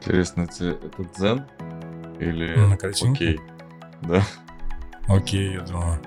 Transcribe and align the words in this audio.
Интересно, 0.00 0.42
это, 0.42 0.64
это 0.64 1.04
дзен 1.16 1.44
или 2.18 2.54
Ну, 2.56 2.68
на 2.68 2.76
картинке? 2.76 3.24
окей? 3.24 3.40
Да. 4.02 4.22
Окей, 5.08 5.52
я 5.54 5.60
думаю. 5.60 6.00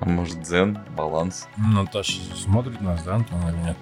А 0.00 0.04
может 0.08 0.42
дзен, 0.42 0.78
баланс? 0.96 1.46
Наташа 1.56 2.20
смотрит 2.36 2.80
нас, 2.80 3.02
да, 3.04 3.16
Антон, 3.16 3.40
или 3.48 3.56
нет? 3.58 3.76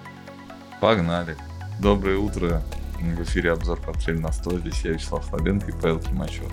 Погнали. 0.79 1.35
Доброе 1.79 2.17
утро. 2.17 2.61
В 2.99 3.23
эфире 3.23 3.51
обзор 3.53 3.79
портфель 3.81 4.19
на 4.19 4.31
100. 4.31 4.59
Здесь 4.59 4.81
я, 4.85 4.93
Вячеслав 4.93 5.25
Слабенко 5.25 5.69
и 5.71 5.73
Павел 5.81 5.99
Климачев. 5.99 6.51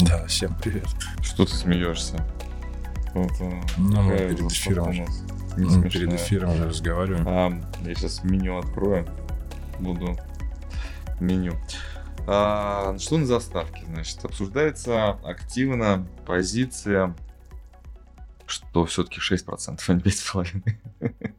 Да, 0.00 0.26
всем 0.26 0.54
привет. 0.60 0.86
Что 1.22 1.44
ты 1.46 1.52
смеешься? 1.54 2.24
Вот, 3.14 3.30
э, 3.40 3.60
Ну, 3.76 4.02
мы 4.02 4.18
перед 4.18 4.40
эфиром 4.40 4.90
не 4.90 5.06
Мы 5.56 5.88
перед 5.88 6.12
эфиром 6.12 6.50
уже 6.50 6.68
разговариваем. 6.68 7.24
А, 7.28 7.52
я 7.86 7.94
сейчас 7.94 8.24
меню 8.24 8.58
открою. 8.58 9.06
Буду 9.78 10.16
меню. 11.20 11.54
А, 12.26 12.96
что 12.98 13.18
на 13.18 13.26
заставке? 13.26 13.84
Значит, 13.86 14.24
обсуждается 14.24 15.10
активно 15.24 16.06
позиция, 16.26 17.14
что 18.46 18.84
все-таки 18.86 19.20
6%, 19.20 19.80
а 19.86 19.92
не 19.92 20.00
5,5%. 20.00 21.34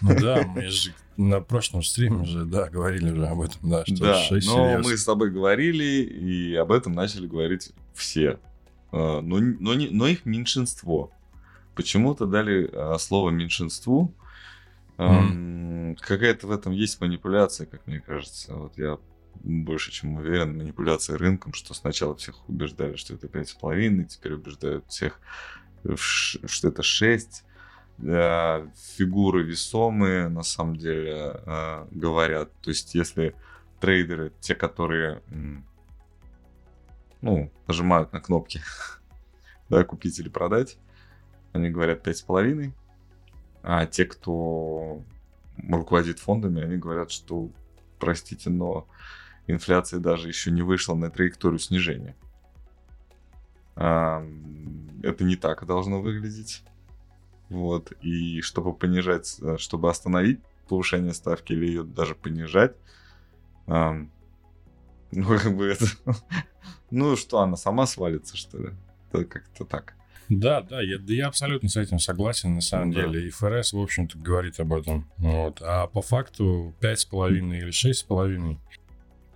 Ну 0.00 0.18
да, 0.20 0.42
мы 0.46 0.62
же 0.68 0.92
на 1.16 1.40
прошлом 1.40 1.82
стриме 1.82 2.24
же, 2.24 2.44
да, 2.44 2.68
говорили 2.68 3.10
уже 3.10 3.26
об 3.26 3.40
этом, 3.40 3.70
да, 3.70 3.84
что 3.84 3.96
Да, 4.00 4.14
6 4.22 4.46
но 4.48 4.54
серьез. 4.72 4.84
мы 4.86 4.96
с 4.96 5.04
тобой 5.04 5.30
говорили, 5.30 5.84
и 5.84 6.54
об 6.56 6.72
этом 6.72 6.92
начали 6.92 7.26
говорить 7.26 7.72
все. 7.94 8.38
А, 8.92 9.20
Но, 9.20 9.38
но, 9.38 9.74
но 9.74 10.06
их 10.08 10.24
меньшинство. 10.24 11.10
Почему-то 11.74 12.26
дали 12.26 12.68
а, 12.72 12.96
слово 12.98 13.30
меньшинству. 13.30 14.12
Ам, 14.98 15.96
Какая-то 16.00 16.46
в 16.46 16.50
этом 16.50 16.72
есть 16.72 17.00
манипуляция, 17.00 17.66
как 17.66 17.86
мне 17.86 18.00
кажется. 18.00 18.54
Вот 18.54 18.76
я 18.78 18.98
больше 19.42 19.92
чем 19.92 20.16
уверен, 20.16 20.56
манипуляция 20.56 21.18
рынком, 21.18 21.52
что 21.52 21.74
сначала 21.74 22.14
всех 22.16 22.48
убеждали, 22.48 22.96
что 22.96 23.14
это 23.14 23.26
5,5, 23.26 24.04
теперь 24.04 24.34
убеждают 24.34 24.86
всех, 24.88 25.20
что 25.94 26.68
это 26.68 26.82
6. 26.82 27.44
Да, 27.98 28.70
фигуры 28.96 29.42
весомые, 29.42 30.28
на 30.28 30.42
самом 30.42 30.76
деле, 30.76 31.14
а, 31.46 31.88
говорят. 31.90 32.52
То 32.60 32.68
есть, 32.68 32.94
если 32.94 33.34
трейдеры, 33.80 34.32
те, 34.40 34.54
которые 34.54 35.22
ну, 37.22 37.50
нажимают 37.66 38.12
на 38.12 38.20
кнопки 38.20 38.60
да, 39.68 39.84
купить 39.84 40.18
или 40.18 40.28
продать, 40.28 40.78
они 41.52 41.70
говорят 41.70 42.06
5,5, 42.06 42.72
а 43.62 43.86
те, 43.86 44.04
кто 44.04 45.02
руководит 45.68 46.18
фондами, 46.18 46.62
они 46.62 46.76
говорят, 46.76 47.10
что, 47.10 47.50
простите, 47.98 48.50
но 48.50 48.86
инфляция 49.46 50.00
даже 50.00 50.28
еще 50.28 50.50
не 50.50 50.62
вышла 50.62 50.94
на 50.94 51.10
траекторию 51.10 51.58
снижения. 51.58 52.16
А, 53.74 54.24
Это 55.02 55.24
не 55.24 55.36
так 55.36 55.66
должно 55.66 56.00
выглядеть. 56.00 56.62
Вот. 57.48 57.92
И 58.02 58.40
чтобы 58.40 58.74
понижать, 58.74 59.36
э, 59.40 59.56
чтобы 59.58 59.88
остановить 59.90 60.40
повышение 60.68 61.14
ставки 61.14 61.52
или 61.52 61.66
ее 61.66 61.84
даже 61.84 62.14
понижать, 62.14 62.74
ну, 63.66 64.08
как 65.12 65.56
бы 65.56 65.66
это... 65.66 65.86
Ну, 66.90 67.16
что, 67.16 67.40
она 67.40 67.56
сама 67.56 67.86
свалится, 67.86 68.36
что 68.36 68.58
ли? 68.58 68.70
Это 69.12 69.24
как-то 69.24 69.64
так. 69.64 69.94
Да, 70.28 70.60
да, 70.60 70.80
я, 70.82 70.98
да 70.98 71.12
я 71.12 71.28
абсолютно 71.28 71.68
с 71.68 71.76
этим 71.76 71.98
согласен, 72.00 72.54
на 72.56 72.60
самом 72.60 72.92
Да. 72.92 73.02
деле. 73.02 73.26
И 73.28 73.30
ФРС, 73.30 73.72
в 73.72 73.78
общем-то, 73.80 74.18
говорит 74.18 74.58
об 74.58 74.72
этом. 74.72 75.08
Вот. 75.18 75.60
А 75.62 75.86
по 75.86 76.02
факту 76.02 76.74
5,5 76.80 77.30
или 77.58 77.68
6,5, 77.70 78.58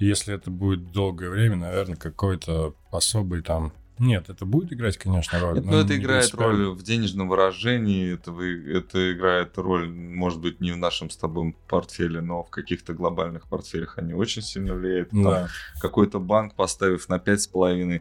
если 0.00 0.34
это 0.34 0.50
будет 0.50 0.92
долгое 0.92 1.30
время, 1.30 1.56
наверное, 1.56 1.96
какой-то 1.96 2.74
особый 2.90 3.42
там... 3.42 3.72
Нет, 3.98 4.30
это 4.30 4.46
будет 4.46 4.72
играть, 4.72 4.96
конечно, 4.96 5.38
роль. 5.38 5.56
Нет, 5.56 5.66
но 5.66 5.80
это 5.80 5.94
играет 5.94 6.22
принципиально. 6.30 6.64
роль 6.68 6.74
в 6.74 6.82
денежном 6.82 7.28
выражении, 7.28 8.14
это, 8.14 8.32
вы- 8.32 8.72
это 8.72 9.12
играет 9.12 9.58
роль, 9.58 9.90
может 9.90 10.40
быть, 10.40 10.58
не 10.62 10.72
в 10.72 10.78
нашем 10.78 11.10
с 11.10 11.18
тобой 11.18 11.54
портфеле, 11.68 12.22
но 12.22 12.42
в 12.42 12.48
каких-то 12.48 12.94
глобальных 12.94 13.46
портфелях 13.46 13.98
они 13.98 14.14
очень 14.14 14.40
сильно 14.40 14.72
влияют. 14.74 15.10
Там 15.10 15.22
Да. 15.22 15.48
какой-то 15.82 16.18
банк, 16.18 16.54
поставив 16.54 17.10
на 17.10 17.18
5,5, 17.18 18.00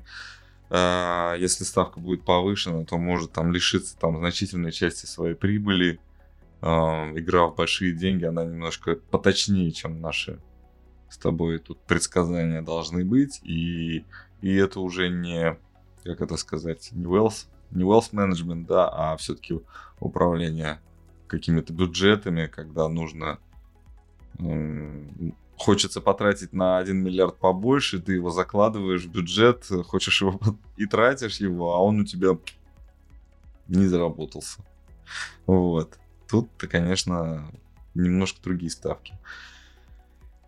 а, 0.69 1.35
если 1.35 1.65
ставка 1.65 1.99
будет 1.99 2.23
повышена, 2.23 2.85
то 2.85 2.97
может 2.97 3.33
там 3.33 3.51
лишиться 3.51 3.97
там 3.97 4.15
значительной 4.19 4.71
части 4.71 5.05
своей 5.05 5.35
прибыли. 5.35 5.99
Игра 6.61 7.47
в 7.47 7.55
большие 7.55 7.91
деньги, 7.93 8.23
она 8.25 8.45
немножко 8.45 8.95
поточнее, 9.11 9.71
чем 9.71 9.99
наши 10.01 10.39
с 11.09 11.17
тобой 11.17 11.59
тут 11.59 11.79
предсказания 11.79 12.61
должны 12.61 13.05
быть. 13.05 13.41
И, 13.43 14.05
и 14.41 14.55
это 14.55 14.79
уже 14.79 15.09
не, 15.09 15.57
как 16.03 16.21
это 16.21 16.37
сказать, 16.37 16.89
не 16.91 17.05
wealth, 17.05 17.47
не 17.71 17.83
wealth 17.83 18.11
management, 18.11 18.65
да, 18.65 18.87
а 18.87 19.17
все-таки 19.17 19.59
управление 19.99 20.79
какими-то 21.27 21.73
бюджетами, 21.73 22.47
когда 22.47 22.87
нужно 22.87 23.39
хочется 25.57 25.99
потратить 25.99 26.53
на 26.53 26.77
1 26.77 26.97
миллиард 26.97 27.37
побольше, 27.37 27.99
ты 27.99 28.13
его 28.13 28.29
закладываешь 28.29 29.03
в 29.03 29.11
бюджет, 29.11 29.65
хочешь 29.85 30.21
его 30.21 30.39
и 30.77 30.85
тратишь 30.85 31.39
его, 31.39 31.73
а 31.73 31.79
он 31.79 32.01
у 32.01 32.05
тебя 32.05 32.37
не 33.67 33.85
заработался. 33.85 34.61
Вот. 35.45 35.97
Тут-то, 36.27 36.67
конечно, 36.67 37.51
немножко 37.93 38.41
другие 38.41 38.71
ставки. 38.71 39.17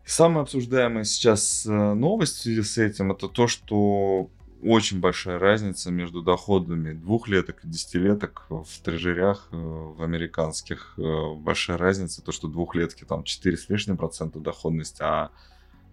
Самая 0.06 0.44
обсуждаемая 0.44 1.04
сейчас 1.04 1.66
э, 1.66 1.70
новость 1.94 2.38
в 2.38 2.42
связи 2.42 2.64
с 2.64 2.78
этим, 2.78 3.12
это 3.12 3.28
то, 3.30 3.48
что 3.48 4.30
очень 4.64 5.00
большая 5.00 5.40
разница 5.40 5.90
между 5.92 6.22
доходами 6.22 6.94
двухлеток 6.94 7.64
и 7.64 7.68
десятилеток 7.68 8.46
в 8.50 8.66
трежерях 8.84 9.48
э, 9.52 9.56
в 9.58 10.02
американских. 10.04 10.94
Э, 10.98 11.34
Большая 11.36 11.78
разница, 11.78 12.22
то, 12.22 12.32
что 12.32 12.48
двухлетки 12.48 13.04
там 13.06 13.24
4 13.24 13.58
с 13.58 13.70
лишним 13.70 13.98
процента 13.98 14.40
доходность, 14.40 15.00
а 15.02 15.32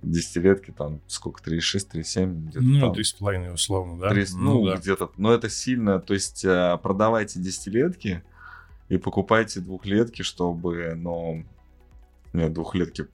десятилетки 0.02 0.70
там 0.70 1.00
сколько, 1.06 1.42
3,6, 1.48 1.90
3,7 1.94 2.48
где-то 2.48 2.64
Ну, 2.64 2.80
там. 2.80 2.92
3,5 2.92 3.52
условно, 3.52 3.98
да? 3.98 4.10
Три- 4.10 4.26
ну, 4.34 4.66
да. 4.66 4.76
где-то. 4.76 5.10
Но 5.16 5.32
это 5.32 5.48
сильно. 5.48 5.98
То 6.00 6.14
есть 6.14 6.42
продавайте 6.42 7.40
десятилетки 7.40 8.22
и 8.88 8.96
покупайте 8.98 9.60
двухлетки, 9.60 10.22
чтобы, 10.22 10.94
ну, 10.96 11.44
нет, 12.32 12.52
двухлетки 12.52 13.06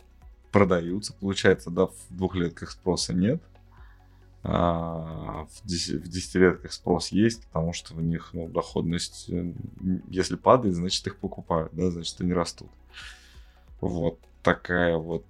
продаются, 0.54 1.12
получается, 1.14 1.70
да, 1.70 1.86
в 1.86 1.94
двухлетках 2.10 2.70
спроса 2.70 3.12
нет. 3.12 3.42
А 4.46 5.46
в, 5.50 5.66
деся- 5.66 5.98
в 5.98 6.06
десятилетках 6.08 6.72
спрос 6.72 7.08
есть, 7.08 7.46
потому 7.46 7.72
что 7.72 7.94
в 7.94 8.02
них 8.02 8.30
ну, 8.34 8.46
доходность, 8.48 9.30
э, 9.30 9.52
если 10.08 10.36
падает, 10.36 10.74
значит 10.76 11.06
их 11.06 11.16
покупают, 11.16 11.72
да, 11.74 11.90
значит 11.90 12.20
они 12.20 12.32
растут. 12.34 12.70
Вот 13.80 14.18
такая 14.42 14.96
вот 14.96 15.24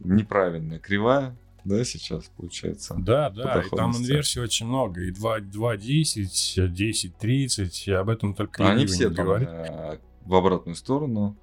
неправильная 0.00 0.78
кривая, 0.78 1.36
да, 1.64 1.84
сейчас 1.84 2.24
получается. 2.36 2.94
Да, 2.98 3.28
да, 3.30 3.62
и 3.62 3.68
там 3.68 3.94
инверсий 3.96 4.40
очень 4.40 4.66
много. 4.66 5.02
И 5.02 5.10
2, 5.10 5.40
2.10, 5.40 6.72
10.30, 6.72 7.70
и 7.86 7.92
об 7.92 8.08
этом 8.08 8.34
только 8.34 8.66
Они 8.68 8.86
все 8.86 9.10
там 9.10 9.26
говорит. 9.26 9.48
э, 9.50 9.98
в 10.24 10.34
обратную 10.34 10.76
сторону. 10.76 11.36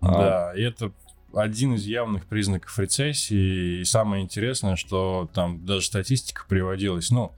А, 0.00 0.18
Да, 0.18 0.54
и 0.54 0.62
это 0.62 0.92
один 1.34 1.74
из 1.74 1.84
явных 1.84 2.26
признаков 2.26 2.78
рецессии. 2.78 3.80
И 3.80 3.84
самое 3.84 4.22
интересное, 4.22 4.76
что 4.76 5.28
там 5.34 5.64
даже 5.64 5.86
статистика 5.86 6.44
приводилась. 6.48 7.10
Ну, 7.10 7.32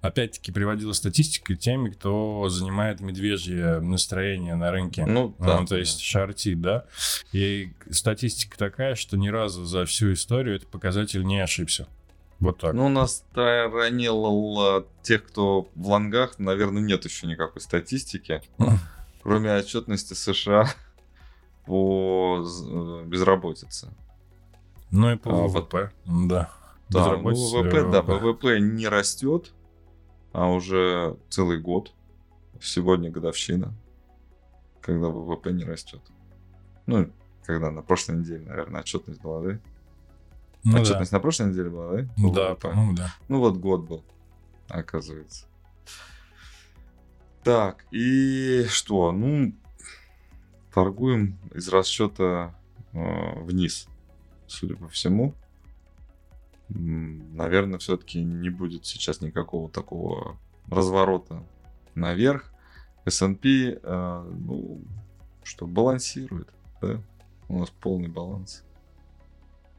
опять-таки 0.00 0.52
приводила 0.52 0.92
статистика 0.92 1.54
теми, 1.54 1.90
кто 1.90 2.48
занимает 2.48 3.00
медвежье 3.00 3.80
настроение 3.80 4.54
на 4.54 4.70
рынке. 4.70 5.06
Ну, 5.06 5.34
Ну, 5.38 5.46
да. 5.46 5.64
то 5.64 5.76
есть 5.76 6.00
шортит, 6.00 6.60
да? 6.60 6.84
И 7.32 7.72
статистика 7.90 8.58
такая, 8.58 8.94
что 8.94 9.16
ни 9.16 9.28
разу 9.28 9.64
за 9.64 9.84
всю 9.86 10.12
историю 10.12 10.56
этот 10.56 10.68
показатель 10.68 11.24
не 11.24 11.40
ошибся. 11.40 11.86
Вот 12.40 12.58
так. 12.58 12.74
Ну, 12.74 12.86
у 12.86 12.88
нас 12.88 13.18
сторонило 13.30 14.84
тех, 15.02 15.24
кто 15.24 15.68
в 15.76 15.86
лонгах, 15.86 16.40
наверное, 16.40 16.82
нет 16.82 17.04
еще 17.04 17.28
никакой 17.28 17.62
статистики, 17.62 18.42
кроме 19.22 19.54
отчетности 19.56 20.14
США 20.14 20.68
по 21.66 22.44
э, 22.44 23.04
безработице. 23.06 23.88
Ну 24.90 25.12
и 25.12 25.16
по 25.16 25.30
а, 25.30 25.48
ВВП, 25.48 25.90
да. 26.04 26.50
Да, 26.88 27.16
ну, 27.16 27.30
Безработица, 27.30 27.56
ВВП, 27.58 27.90
да, 27.90 28.02
ВВП 28.02 28.60
не 28.60 28.86
растет, 28.88 29.52
а 30.32 30.48
уже 30.48 31.16
целый 31.30 31.58
год. 31.58 31.92
Сегодня 32.60 33.10
годовщина, 33.10 33.72
когда 34.80 35.08
ВВП 35.08 35.52
не 35.52 35.64
растет. 35.64 36.00
Ну, 36.86 37.10
когда 37.44 37.70
на 37.70 37.82
прошлой 37.82 38.18
неделе, 38.18 38.44
наверное, 38.46 38.82
отчетность 38.82 39.20
была, 39.20 39.40
да? 39.40 39.58
Ну 40.64 40.72
да. 40.72 40.80
отчетность 40.80 41.12
на 41.12 41.20
прошлой 41.20 41.50
неделе 41.50 41.70
была, 41.70 41.96
да? 41.96 42.08
по 42.16 42.30
Да, 42.30 42.50
ВВП? 42.50 42.60
по-моему, 42.68 42.92
да. 42.94 43.14
Ну 43.28 43.38
вот 43.40 43.56
год 43.56 43.82
был, 43.82 44.04
оказывается. 44.68 45.46
Так, 47.42 47.84
и 47.90 48.64
что? 48.68 49.10
Ну, 49.10 49.54
торгуем 50.72 51.38
из 51.54 51.68
расчета 51.68 52.54
э, 52.92 53.40
вниз, 53.40 53.88
судя 54.46 54.76
по 54.76 54.88
всему. 54.88 55.34
наверное, 56.68 57.78
все-таки 57.78 58.22
не 58.22 58.48
будет 58.48 58.86
сейчас 58.86 59.20
никакого 59.20 59.68
такого 59.70 60.38
разворота 60.68 61.44
наверх. 61.94 62.52
S&P, 63.04 63.80
э, 63.82 64.32
ну, 64.38 64.80
что 65.42 65.66
балансирует, 65.66 66.48
да? 66.80 67.00
У 67.48 67.58
нас 67.58 67.70
полный 67.70 68.08
баланс. 68.08 68.64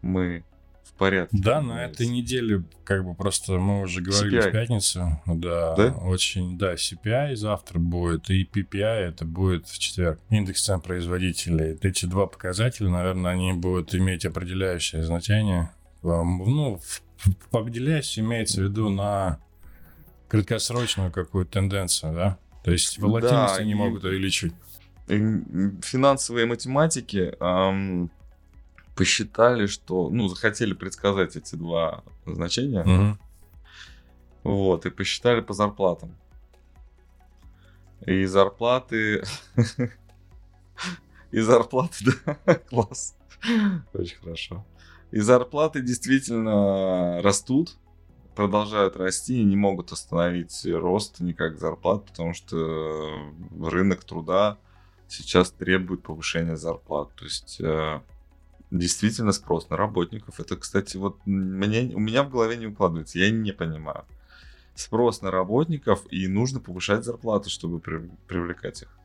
Мы 0.01 0.43
в 0.83 0.93
порядке. 0.93 1.37
Да, 1.37 1.61
на 1.61 1.85
этой 1.85 2.07
неделе, 2.07 2.63
как 2.83 3.05
бы 3.05 3.15
просто 3.15 3.53
мы 3.53 3.81
уже 3.81 4.01
говорили 4.01 4.39
CPI. 4.39 4.49
в 4.49 4.51
пятницу, 4.51 5.21
да, 5.25 5.75
да, 5.75 5.91
очень, 6.01 6.57
да, 6.57 6.73
CPI 6.75 7.35
завтра 7.35 7.79
будет, 7.79 8.29
и 8.29 8.43
PPI 8.43 9.09
это 9.09 9.25
будет 9.25 9.67
в 9.67 9.79
четверг. 9.79 10.19
Индекс 10.29 10.63
цен 10.63 10.81
производителей. 10.81 11.77
Эти 11.81 12.05
два 12.05 12.27
показателя, 12.27 12.89
наверное, 12.89 13.31
они 13.31 13.53
будут 13.53 13.95
иметь 13.95 14.25
определяющее 14.25 15.03
значение. 15.03 15.71
Ну, 16.03 16.79
определяющее 17.51 18.25
имеется 18.25 18.61
в 18.61 18.65
виду 18.65 18.89
на 18.89 19.39
краткосрочную 20.27 21.11
какую-то 21.11 21.51
тенденцию, 21.51 22.13
да? 22.13 22.37
То 22.63 22.71
есть 22.71 22.97
волатильность 22.97 23.55
да, 23.55 23.61
они 23.61 23.71
и... 23.71 23.75
могут 23.75 24.03
увеличить. 24.03 24.53
Финансовые 25.07 26.45
математики 26.45 27.35
эм, 27.39 28.09
посчитали, 28.95 29.67
что, 29.67 30.09
ну, 30.09 30.27
захотели 30.27 30.73
предсказать 30.73 31.35
эти 31.35 31.55
два 31.55 32.03
значения. 32.25 32.81
Угу. 32.83 33.17
Вот, 34.43 34.85
и 34.85 34.89
посчитали 34.89 35.41
по 35.41 35.53
зарплатам. 35.53 36.15
И 38.05 38.25
зарплаты... 38.25 39.23
И 41.31 41.39
зарплаты, 41.39 42.11
да, 42.45 42.55
класс. 42.55 43.17
Очень 43.93 44.17
хорошо. 44.17 44.65
И 45.11 45.19
зарплаты 45.19 45.81
действительно 45.81 47.21
растут, 47.23 47.75
продолжают 48.35 48.97
расти 48.97 49.41
и 49.41 49.43
не 49.43 49.55
могут 49.55 49.91
остановить 49.91 50.65
рост 50.65 51.19
никак 51.21 51.59
зарплат, 51.59 52.05
потому 52.05 52.33
что 52.33 53.31
рынок 53.59 54.03
труда 54.03 54.59
сейчас 55.07 55.51
требует 55.51 56.03
повышения 56.03 56.55
зарплат. 56.55 57.13
То 57.15 57.25
есть 57.25 57.59
э, 57.61 58.01
действительно 58.73 59.31
спрос 59.31 59.69
на 59.69 59.77
работников. 59.77 60.39
Это, 60.39 60.57
кстати, 60.57 60.97
вот 60.97 61.17
мне, 61.25 61.91
у 61.93 61.99
меня 61.99 62.23
в 62.23 62.29
голове 62.29 62.57
не 62.57 62.67
укладывается, 62.67 63.19
я 63.19 63.29
не 63.29 63.51
понимаю. 63.53 64.05
Спрос 64.75 65.21
на 65.21 65.29
работников, 65.29 66.03
и 66.11 66.27
нужно 66.27 66.59
повышать 66.59 67.05
зарплаты, 67.05 67.49
чтобы 67.49 67.79
при, 67.79 68.09
привлекать 68.27 68.81
их. 68.81 68.97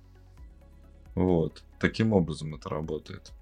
Вот. 1.15 1.63
Таким 1.79 2.13
образом 2.15 2.55
это 2.55 2.71
работает. 2.71 3.33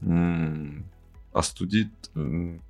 М-м, 0.00 0.84
остудить... 1.32 1.90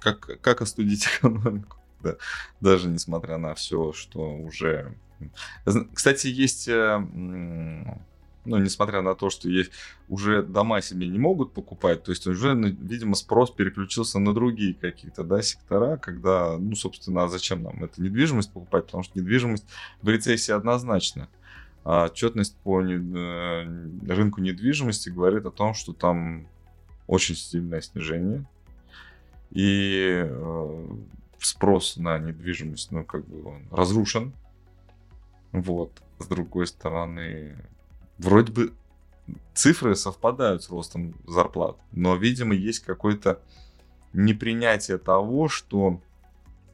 Как, 0.01 0.41
как 0.41 0.63
остудить 0.63 1.07
экономику? 1.19 1.77
Да. 2.03 2.17
Даже 2.61 2.89
несмотря 2.89 3.37
на 3.37 3.55
все, 3.55 3.93
что 3.93 4.35
уже... 4.35 4.97
Кстати, 5.93 6.29
есть 6.29 6.67
э, 6.69 6.99
ну, 8.45 8.59
несмотря 8.59 9.03
на 9.03 9.15
то, 9.15 9.31
что 9.31 9.49
есть 9.49 9.73
уже 10.09 10.43
дома 10.43 10.81
себе 10.81 11.07
не 11.07 11.19
могут 11.19 11.53
покупать, 11.53 12.03
то 12.03 12.11
есть 12.11 12.27
уже, 12.27 12.55
ну, 12.55 12.69
видимо, 12.69 13.15
спрос 13.15 13.51
переключился 13.51 14.19
на 14.19 14.33
другие 14.35 14.75
какие-то, 14.75 15.25
да, 15.25 15.43
сектора, 15.43 15.97
когда, 15.97 16.57
ну, 16.59 16.75
собственно, 16.75 17.25
а 17.25 17.29
зачем 17.29 17.63
нам 17.63 17.85
эту 17.85 18.03
недвижимость 18.03 18.53
покупать, 18.53 18.87
потому 18.87 19.03
что 19.03 19.19
недвижимость 19.19 19.67
в 20.03 20.09
рецессии 20.09 20.53
однозначно. 20.53 21.29
А 21.85 22.07
отчетность 22.07 22.57
по 22.57 22.83
не, 22.83 22.95
э, 22.95 24.13
рынку 24.13 24.41
недвижимости 24.41 25.09
говорит 25.09 25.47
о 25.47 25.51
том, 25.51 25.75
что 25.75 25.93
там 25.93 26.47
очень 27.07 27.35
сильное 27.35 27.81
снижение, 27.81 28.45
и 29.51 30.25
э, 30.25 30.87
спрос 31.39 31.97
на 31.97 32.19
недвижимость, 32.19 32.93
ну, 32.93 33.05
как 33.05 33.27
бы 33.27 33.49
он 33.49 33.63
разрушен, 33.71 34.33
вот. 35.53 35.91
С 36.19 36.27
другой 36.27 36.67
стороны, 36.67 37.57
вроде 38.21 38.53
бы 38.53 38.73
цифры 39.55 39.97
совпадают 39.97 40.63
с 40.63 40.71
ростом 40.71 41.15
зарплат, 41.27 41.77
но, 41.93 42.17
видимо, 42.17 42.55
есть 42.55 42.81
какое-то 42.81 43.41
непринятие 44.13 44.99
того, 44.99 45.49
что, 45.49 46.01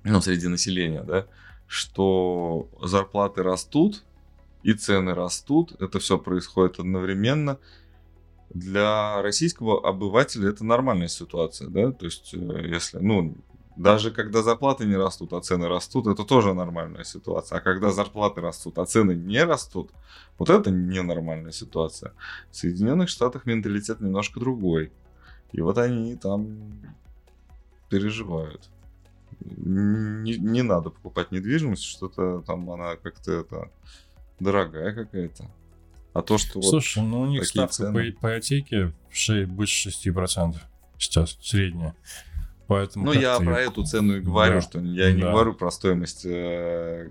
ну, 0.04 0.20
среди 0.20 0.48
населения, 0.48 1.02
да, 1.02 1.26
что 1.66 2.68
зарплаты 2.82 3.42
растут 3.42 4.04
и 4.62 4.72
цены 4.72 5.14
растут, 5.14 5.80
это 5.80 5.98
все 5.98 6.18
происходит 6.18 6.78
одновременно. 6.78 7.58
Для 8.50 9.20
российского 9.22 9.86
обывателя 9.86 10.50
это 10.50 10.64
нормальная 10.64 11.08
ситуация, 11.08 11.68
да, 11.68 11.92
то 11.92 12.06
есть, 12.06 12.32
э, 12.32 12.68
если, 12.68 12.98
ну, 12.98 13.34
даже 13.76 14.10
когда 14.10 14.42
зарплаты 14.42 14.86
не 14.86 14.96
растут, 14.96 15.32
а 15.32 15.40
цены 15.40 15.68
растут, 15.68 16.06
это 16.06 16.24
тоже 16.24 16.54
нормальная 16.54 17.04
ситуация. 17.04 17.58
А 17.58 17.60
когда 17.60 17.90
зарплаты 17.90 18.40
растут, 18.40 18.78
а 18.78 18.86
цены 18.86 19.12
не 19.12 19.44
растут, 19.44 19.90
вот 20.38 20.50
это 20.50 20.70
ненормальная 20.70 21.52
ситуация. 21.52 22.12
В 22.50 22.56
Соединенных 22.56 23.08
Штатах 23.08 23.44
менталитет 23.44 24.00
немножко 24.00 24.40
другой. 24.40 24.92
И 25.52 25.60
вот 25.60 25.78
они 25.78 26.16
там 26.16 26.58
переживают. 27.90 28.68
Не, 29.40 30.38
не 30.38 30.62
надо 30.62 30.90
покупать 30.90 31.30
недвижимость, 31.30 31.84
что-то 31.84 32.42
там 32.46 32.70
она 32.70 32.96
как-то 32.96 33.32
это 33.32 33.70
дорогая 34.40 34.94
какая-то. 34.94 35.50
А 36.14 36.22
то, 36.22 36.38
что 36.38 36.62
Слушай, 36.62 37.02
вот 37.02 37.08
ну 37.08 37.20
у 37.20 37.26
них 37.26 37.46
ставка 37.46 37.74
цены... 37.74 37.92
по, 37.92 38.08
ипотеке 38.08 38.94
6, 39.10 39.50
больше 39.50 39.90
6% 39.90 40.56
сейчас, 40.98 41.36
средняя. 41.42 41.94
Поэтому 42.66 43.06
ну, 43.06 43.12
я 43.12 43.38
про 43.38 43.60
эту 43.60 43.84
цену 43.84 44.16
и 44.16 44.20
говорю, 44.20 44.56
да. 44.56 44.60
что 44.60 44.80
я 44.80 45.12
не 45.12 45.22
да. 45.22 45.30
говорю 45.30 45.54
про 45.54 45.70
стоимость 45.70 46.26
э, 46.26 47.10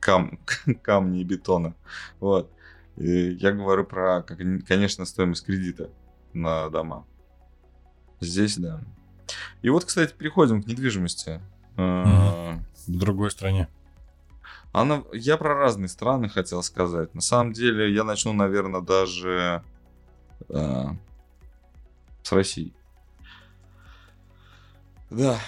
кам... 0.00 0.38
камня 0.82 1.20
и 1.20 1.24
бетона. 1.24 1.74
Вот. 2.20 2.50
И 2.96 3.32
я 3.32 3.52
говорю 3.52 3.84
про, 3.84 4.22
конечно, 4.22 5.04
стоимость 5.04 5.44
кредита 5.44 5.90
на 6.32 6.68
дома. 6.70 7.04
Здесь, 8.20 8.56
да. 8.56 8.80
И 9.62 9.70
вот, 9.70 9.84
кстати, 9.84 10.14
переходим 10.16 10.62
к 10.62 10.66
недвижимости. 10.66 11.40
Угу. 11.76 12.62
В 12.86 12.98
другой 12.98 13.30
стране. 13.30 13.68
Она, 14.72 15.02
я 15.12 15.36
про 15.36 15.54
разные 15.54 15.88
страны 15.88 16.28
хотел 16.28 16.62
сказать. 16.62 17.14
На 17.14 17.20
самом 17.20 17.52
деле, 17.52 17.92
я 17.92 18.04
начну, 18.04 18.32
наверное, 18.32 18.80
даже 18.80 19.62
э, 20.48 20.84
с 22.22 22.32
России. 22.32 22.72
Да, 25.12 25.38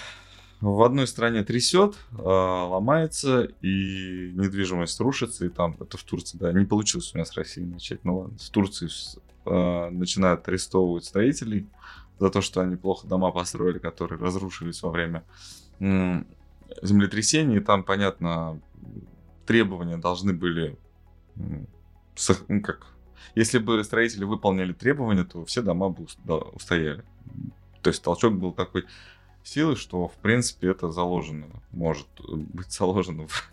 в 0.61 0.83
одной 0.83 1.07
стране 1.07 1.43
трясет, 1.43 1.95
а, 2.19 2.67
ломается, 2.67 3.45
и 3.61 4.31
недвижимость 4.35 4.99
рушится, 4.99 5.45
и 5.45 5.49
там, 5.49 5.75
это 5.79 5.97
в 5.97 6.03
Турции, 6.03 6.37
да, 6.37 6.53
не 6.53 6.65
получилось 6.65 7.13
у 7.13 7.17
меня 7.17 7.25
с 7.25 7.33
Россией 7.33 7.65
начать, 7.65 8.05
ну 8.05 8.19
ладно, 8.19 8.37
в 8.37 8.49
Турции 8.51 8.89
э, 9.45 9.89
начинают 9.89 10.47
арестовывать 10.47 11.05
строителей 11.05 11.67
за 12.19 12.29
то, 12.29 12.41
что 12.41 12.61
они 12.61 12.75
плохо 12.75 13.07
дома 13.07 13.31
построили, 13.31 13.79
которые 13.79 14.19
разрушились 14.19 14.83
во 14.83 14.91
время 14.91 15.23
землетрясения, 15.79 17.57
и 17.57 17.61
там, 17.61 17.83
понятно, 17.83 18.61
требования 19.47 19.97
должны 19.97 20.33
были, 20.33 20.77
ну, 21.35 22.61
как, 22.61 22.85
если 23.33 23.57
бы 23.57 23.83
строители 23.83 24.25
выполнили 24.25 24.73
требования, 24.73 25.25
то 25.25 25.43
все 25.45 25.63
дома 25.63 25.89
бы 25.89 26.05
устояли. 26.53 27.03
То 27.81 27.89
есть 27.89 28.01
толчок 28.01 28.33
был 28.33 28.51
такой 28.51 28.85
силы, 29.45 29.75
что, 29.75 30.07
в 30.07 30.15
принципе, 30.15 30.69
это 30.69 30.91
заложено, 30.91 31.47
может 31.71 32.07
быть 32.27 32.71
заложено 32.71 33.27
в... 33.27 33.51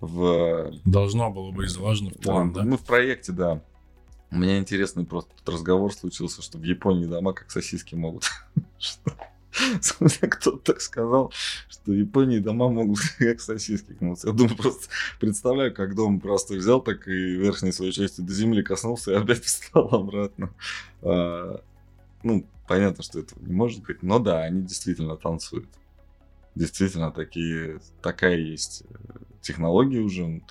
в 0.00 0.72
Должно 0.84 1.30
было 1.30 1.50
быть 1.50 1.70
заложено 1.70 2.10
в 2.10 2.14
план, 2.14 2.52
да? 2.52 2.62
Ну, 2.62 2.76
в 2.76 2.84
проекте, 2.84 3.32
да. 3.32 3.62
У 4.30 4.36
меня 4.36 4.58
интересный 4.58 5.04
просто 5.04 5.32
разговор 5.46 5.92
случился, 5.92 6.42
что 6.42 6.58
в 6.58 6.62
Японии 6.62 7.06
дома 7.06 7.32
как 7.32 7.50
сосиски 7.50 7.94
могут. 7.94 8.24
Кто-то 10.30 10.58
так 10.58 10.80
сказал, 10.80 11.32
что 11.68 11.92
в 11.92 11.94
Японии 11.94 12.38
дома 12.38 12.68
могут 12.68 12.98
как 13.18 13.40
сосиски 13.40 13.96
Я 14.00 14.32
думаю, 14.32 14.56
просто 14.56 14.88
представляю, 15.20 15.72
как 15.72 15.94
дом 15.94 16.20
просто 16.20 16.54
взял 16.54 16.80
так 16.80 17.06
и 17.06 17.12
верхней 17.12 17.72
своей 17.72 17.92
части 17.92 18.20
до 18.20 18.32
земли 18.32 18.62
коснулся 18.62 19.12
и 19.12 19.14
опять 19.14 19.44
встал 19.44 19.88
обратно. 19.94 20.52
Ну, 22.24 22.46
понятно, 22.66 23.04
что 23.04 23.20
этого 23.20 23.38
не 23.44 23.52
может 23.52 23.84
быть, 23.84 24.02
но 24.02 24.18
да, 24.18 24.42
они 24.42 24.62
действительно 24.62 25.16
танцуют. 25.16 25.68
Действительно, 26.54 27.12
такие, 27.12 27.80
такая 28.02 28.36
есть 28.36 28.84
э, 28.88 28.94
технология 29.40 30.00
уже. 30.00 30.42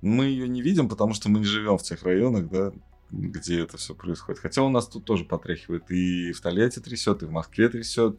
Мы 0.00 0.26
ее 0.26 0.48
не 0.48 0.62
видим, 0.62 0.88
потому 0.88 1.14
что 1.14 1.28
мы 1.28 1.40
не 1.40 1.44
живем 1.44 1.76
в 1.76 1.82
тех 1.82 2.02
районах, 2.04 2.48
да, 2.48 2.72
где 3.10 3.62
это 3.62 3.78
все 3.78 3.94
происходит. 3.94 4.40
Хотя 4.40 4.62
у 4.62 4.68
нас 4.68 4.86
тут 4.86 5.04
тоже 5.04 5.24
потряхивает. 5.24 5.90
И 5.90 6.32
в 6.32 6.40
Тольятти 6.40 6.78
трясет, 6.78 7.22
и 7.22 7.26
в 7.26 7.32
Москве 7.32 7.68
трясет. 7.68 8.18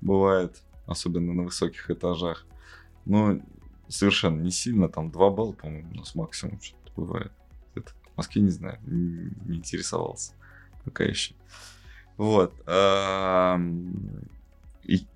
Бывает, 0.00 0.56
особенно 0.86 1.34
на 1.34 1.42
высоких 1.44 1.90
этажах. 1.90 2.46
Но 3.04 3.40
совершенно 3.88 4.40
не 4.40 4.50
сильно, 4.50 4.88
там 4.88 5.10
2 5.10 5.30
балла, 5.30 5.52
по-моему, 5.52 5.90
у 5.92 5.96
нас 5.96 6.14
максимум 6.14 6.60
что-то 6.60 6.92
бывает. 6.96 7.32
Это 7.74 7.90
в 8.14 8.16
Москве 8.16 8.42
не 8.42 8.50
знаю, 8.50 8.78
не 8.86 9.56
интересовался 9.56 10.32
пока 10.84 11.04
еще. 11.04 11.34
Вот. 12.22 12.54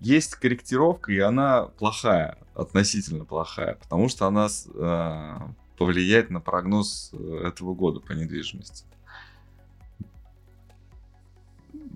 есть 0.00 0.34
корректировка, 0.34 1.12
и 1.12 1.20
она 1.20 1.66
плохая, 1.66 2.36
относительно 2.56 3.24
плохая, 3.24 3.74
потому 3.74 4.08
что 4.08 4.26
она 4.26 4.48
э, 4.48 5.38
повлияет 5.78 6.30
на 6.30 6.40
прогноз 6.40 7.10
э, 7.12 7.42
этого 7.46 7.74
года 7.74 8.00
по 8.00 8.10
недвижимости. 8.10 8.84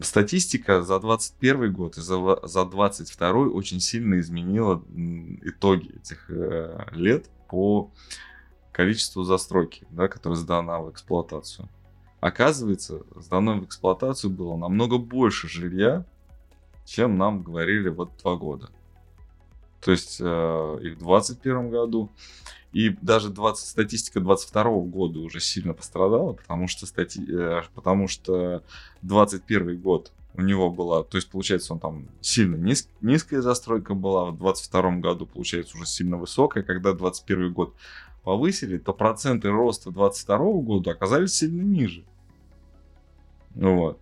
Статистика 0.01 0.83
за 0.83 1.01
21 1.01 1.73
год 1.73 1.99
и 1.99 2.01
за, 2.01 2.39
за 2.47 2.65
22 2.65 3.31
очень 3.49 3.81
сильно 3.81 4.21
изменила 4.21 4.81
итоги 5.43 5.91
этих 5.97 6.31
э, 6.31 6.87
лет 6.93 7.29
по 7.49 7.91
количеству 8.71 9.25
застройки, 9.25 9.89
да, 9.91 10.07
которая 10.07 10.37
сдана 10.37 10.79
в 10.79 10.93
эксплуатацию. 10.93 11.69
Оказывается, 12.21 13.03
сдано 13.17 13.59
в 13.61 13.65
эксплуатацию 13.65 14.31
было 14.31 14.57
намного 14.57 14.99
больше 14.99 15.49
жилья, 15.49 16.05
чем 16.85 17.17
нам 17.17 17.43
говорили 17.43 17.89
вот 17.89 18.11
два 18.23 18.37
года. 18.37 18.71
То 19.81 19.91
есть 19.91 20.19
э, 20.21 20.25
и 20.83 20.91
в 20.91 20.99
2021 20.99 21.71
году, 21.71 22.11
и 22.73 22.91
даже 23.01 23.31
20, 23.31 23.67
статистика 23.67 24.21
22 24.21 24.65
года 24.83 25.21
уже 25.21 25.41
сильно 25.41 25.73
пострадала, 25.73 26.35
потому 26.35 26.69
что, 26.69 26.87
стати, 26.87 27.21
э, 27.27 27.63
потому 27.75 28.07
что 28.07 28.63
21 29.03 29.81
год 29.81 30.13
у 30.35 30.43
него 30.43 30.71
была, 30.71 31.03
то 31.03 31.17
есть 31.17 31.29
получается 31.31 31.73
он 31.73 31.81
там 31.81 32.09
сильно 32.21 32.57
низ, 32.57 32.89
низкая 33.01 33.41
застройка 33.41 33.95
была, 33.95 34.27
в 34.27 34.39
22 34.39 34.97
году 34.97 35.27
получается 35.27 35.77
уже 35.77 35.87
сильно 35.87 36.17
высокая, 36.17 36.63
когда 36.63 36.93
21 36.93 37.53
год 37.53 37.75
повысили, 38.23 38.79
то 38.79 38.93
проценты 38.93 39.51
роста 39.51 39.91
22 39.91 40.39
года 40.63 40.91
оказались 40.93 41.35
сильно 41.35 41.63
ниже. 41.63 42.05
Вот. 43.55 44.01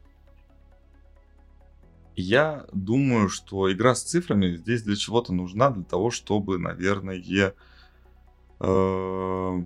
Я 2.17 2.67
думаю, 2.73 3.29
что 3.29 3.73
игра 3.73 3.95
с 3.95 4.03
цифрами 4.03 4.57
здесь 4.57 4.83
для 4.83 4.97
чего-то 4.97 5.33
нужна, 5.33 5.71
для 5.71 5.85
того, 5.85 6.11
чтобы, 6.11 6.59
наверное, 6.59 7.23
э, 8.61 9.63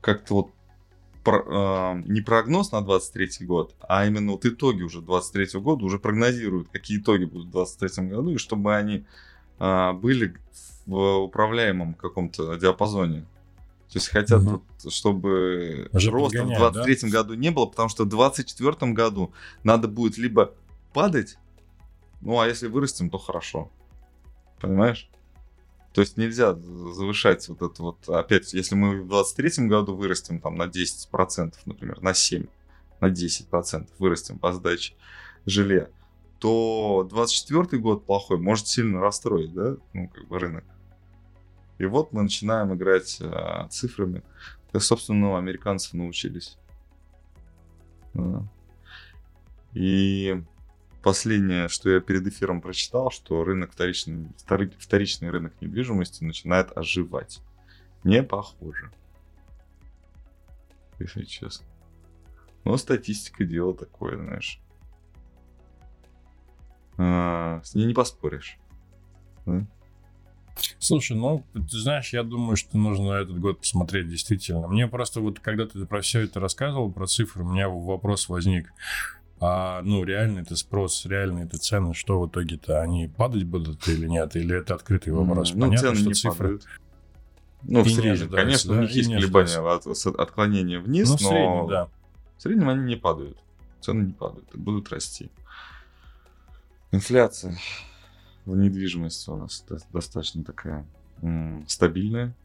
как-то 0.00 0.34
вот 0.34 0.50
про, 1.22 1.94
э, 1.96 2.02
не 2.06 2.20
прогноз 2.20 2.72
на 2.72 2.82
23 2.82 3.46
год, 3.46 3.76
а 3.80 4.06
именно 4.06 4.32
вот 4.32 4.44
итоги 4.44 4.82
уже 4.82 5.00
23 5.00 5.60
года 5.60 5.84
уже 5.84 5.98
прогнозируют, 5.98 6.68
какие 6.70 6.98
итоги 6.98 7.26
будут 7.26 7.46
в 7.46 7.52
23 7.52 8.08
году, 8.08 8.30
и 8.32 8.38
чтобы 8.38 8.74
они 8.74 9.06
э, 9.60 9.92
были 9.92 10.34
в 10.86 11.18
управляемом 11.18 11.94
каком-то 11.94 12.56
диапазоне. 12.56 13.26
То 13.88 13.98
есть 13.98 14.08
хотят, 14.08 14.42
угу. 14.42 14.62
чтобы 14.88 15.88
Уже 15.92 16.10
роста 16.10 16.44
в 16.44 16.56
23 16.56 16.96
да? 17.02 17.08
году 17.08 17.34
не 17.34 17.50
было, 17.50 17.66
потому 17.66 17.90
что 17.90 18.04
в 18.04 18.08
24 18.08 18.92
году 18.92 19.34
надо 19.64 19.86
будет 19.86 20.16
либо 20.16 20.54
падать, 20.94 21.36
ну 22.22 22.40
а 22.40 22.46
если 22.46 22.68
вырастем, 22.68 23.10
то 23.10 23.18
хорошо. 23.18 23.70
Понимаешь? 24.60 25.10
То 25.92 26.00
есть 26.00 26.16
нельзя 26.16 26.54
завышать 26.54 27.46
вот 27.48 27.60
это 27.60 27.82
вот, 27.82 28.08
опять, 28.08 28.54
если 28.54 28.74
мы 28.74 29.02
в 29.02 29.08
23 29.08 29.66
году 29.66 29.94
вырастем 29.94 30.40
там 30.40 30.56
на 30.56 30.64
10%, 30.64 31.52
например, 31.66 32.00
на 32.00 32.14
7, 32.14 32.46
на 33.00 33.10
10% 33.10 33.88
вырастем 33.98 34.38
по 34.38 34.52
сдаче 34.54 34.94
жилья, 35.44 35.88
то 36.42 37.06
24 37.08 37.80
год 37.80 38.04
плохой 38.04 38.36
может 38.36 38.66
сильно 38.66 39.00
расстроить, 39.00 39.54
да, 39.54 39.76
ну, 39.92 40.08
как 40.08 40.26
бы 40.26 40.40
рынок. 40.40 40.64
И 41.78 41.84
вот 41.84 42.12
мы 42.12 42.24
начинаем 42.24 42.74
играть 42.74 43.18
а, 43.20 43.68
цифрами, 43.68 44.24
как, 44.72 44.82
собственно, 44.82 45.34
у 45.34 45.36
американцев 45.36 45.92
научились. 45.92 46.58
И 49.74 50.42
последнее, 51.04 51.68
что 51.68 51.90
я 51.90 52.00
перед 52.00 52.26
эфиром 52.26 52.60
прочитал, 52.60 53.12
что 53.12 53.44
рынок 53.44 53.70
вторичный, 53.70 54.26
вторичный 54.80 55.30
рынок 55.30 55.54
недвижимости 55.60 56.24
начинает 56.24 56.76
оживать. 56.76 57.40
Не 58.02 58.24
похоже. 58.24 58.90
Если 60.98 61.22
честно. 61.22 61.66
Но 62.64 62.76
статистика 62.78 63.44
дело 63.44 63.76
такое, 63.76 64.16
знаешь. 64.16 64.60
А, 66.98 67.60
с 67.64 67.74
ней 67.74 67.86
не 67.86 67.94
поспоришь. 67.94 68.58
Да? 69.46 69.66
Слушай, 70.78 71.16
ну, 71.16 71.44
ты 71.54 71.78
знаешь, 71.78 72.12
я 72.12 72.22
думаю, 72.22 72.56
что 72.56 72.76
нужно 72.76 73.12
этот 73.12 73.38
год 73.40 73.60
посмотреть 73.60 74.08
действительно. 74.08 74.68
Мне 74.68 74.86
просто 74.86 75.20
вот, 75.20 75.40
когда 75.40 75.66
ты 75.66 75.84
про 75.86 76.00
все 76.02 76.20
это 76.20 76.40
рассказывал, 76.40 76.92
про 76.92 77.06
цифры, 77.06 77.42
у 77.44 77.48
меня 77.48 77.68
вопрос 77.68 78.28
возник. 78.28 78.72
А, 79.40 79.82
ну, 79.82 80.04
реально 80.04 80.40
это 80.40 80.54
спрос, 80.54 81.04
реально 81.06 81.40
это 81.40 81.58
цены, 81.58 81.94
что 81.94 82.20
в 82.20 82.28
итоге-то 82.28 82.80
они 82.80 83.08
падать 83.08 83.44
будут 83.44 83.88
или 83.88 84.06
нет? 84.06 84.36
Или 84.36 84.56
это 84.56 84.74
открытый 84.74 85.12
вопрос? 85.12 85.52
Ну, 85.54 85.62
Понятно, 85.62 85.88
цены 85.88 85.96
что 85.96 86.08
не 86.08 86.14
цифры... 86.14 86.48
Падают. 86.58 86.66
Ну, 87.64 87.82
в 87.82 87.88
среднем, 87.88 88.28
конечно, 88.28 88.72
да? 88.72 88.78
у 88.78 88.82
них 88.82 88.90
есть 88.90 89.12
колебания, 89.12 89.58
от, 89.58 89.86
отклонения 90.18 90.80
вниз, 90.80 91.08
ну, 91.08 91.12
но 91.12 91.16
в 91.16 91.20
среднем, 91.20 91.68
да. 91.68 91.88
в 92.36 92.42
среднем 92.42 92.68
они 92.68 92.84
не 92.84 92.96
падают. 92.96 93.38
Цены 93.80 94.06
не 94.06 94.12
падают, 94.12 94.48
будут 94.54 94.90
расти. 94.90 95.30
Инфляция 96.92 97.58
в 98.44 98.56
недвижимости 98.56 99.30
у 99.30 99.36
нас 99.36 99.64
достаточно 99.92 100.44
такая 100.44 100.86
стабильная. 101.66 102.36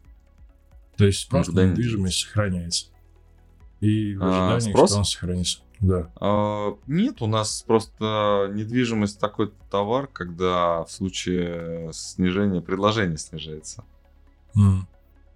То 0.96 1.06
есть 1.06 1.20
спрос 1.20 1.50
на 1.50 1.66
недвижимость 1.66 2.22
сохраняется. 2.22 2.88
И 3.82 4.16
в 4.16 4.24
а, 4.24 4.56
ожидании, 4.56 4.70
а, 4.70 4.74
спрос? 4.74 4.90
что 4.90 5.00
он 5.00 5.06
сохранится. 5.06 5.60
Да. 5.80 6.12
А, 6.20 6.78
нет, 6.88 7.22
у 7.22 7.28
нас 7.28 7.64
просто 7.68 8.50
недвижимость 8.54 9.20
такой 9.20 9.52
товар, 9.70 10.08
когда 10.08 10.84
в 10.84 10.92
случае 10.92 11.92
снижения 11.94 12.62
предложения 12.62 13.18
снижается. 13.18 13.84
Mm. 14.56 14.80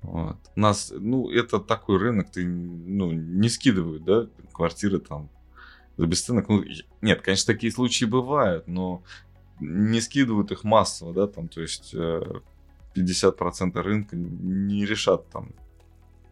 Вот. 0.02 0.38
У 0.56 0.60
нас, 0.60 0.92
ну, 0.96 1.30
это 1.30 1.60
такой 1.60 1.98
рынок, 1.98 2.32
ты, 2.32 2.48
ну, 2.48 3.12
не 3.12 3.50
скидывают, 3.50 4.04
да, 4.04 4.28
квартиры 4.52 4.98
там 5.00 5.30
за 6.02 6.08
бесценок. 6.08 6.50
Ну, 6.50 6.64
нет, 7.02 7.22
конечно, 7.22 7.54
такие 7.54 7.72
случаи 7.72 8.06
бывают, 8.06 8.68
но 8.68 9.04
не 9.60 10.02
скидывают 10.02 10.52
их 10.52 10.64
массово, 10.64 11.14
да, 11.14 11.28
там, 11.28 11.48
то 11.48 11.62
есть 11.62 11.94
50% 11.94 12.42
э, 12.96 13.82
рынка 13.82 14.16
не 14.16 14.84
решат 14.88 15.30
там 15.30 15.52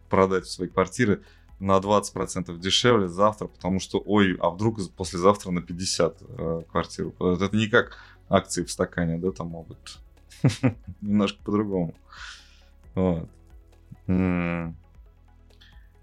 продать 0.08 0.46
свои 0.46 0.66
квартиры 0.66 1.22
на 1.60 1.78
20% 1.78 2.58
дешевле 2.58 3.06
завтра, 3.06 3.46
потому 3.46 3.78
что, 3.78 4.02
ой, 4.04 4.36
а 4.40 4.50
вдруг 4.50 4.80
послезавтра 4.96 5.52
на 5.52 5.62
50 5.62 6.16
э, 6.20 6.62
квартиру. 6.68 7.14
Это 7.20 7.56
не 7.56 7.68
как 7.68 7.96
акции 8.28 8.64
в 8.64 8.72
стакане, 8.72 9.18
да, 9.18 9.30
там 9.30 9.50
могут 9.50 10.00
немножко 11.00 11.40
по-другому. 11.44 11.94
Вот. 12.96 13.28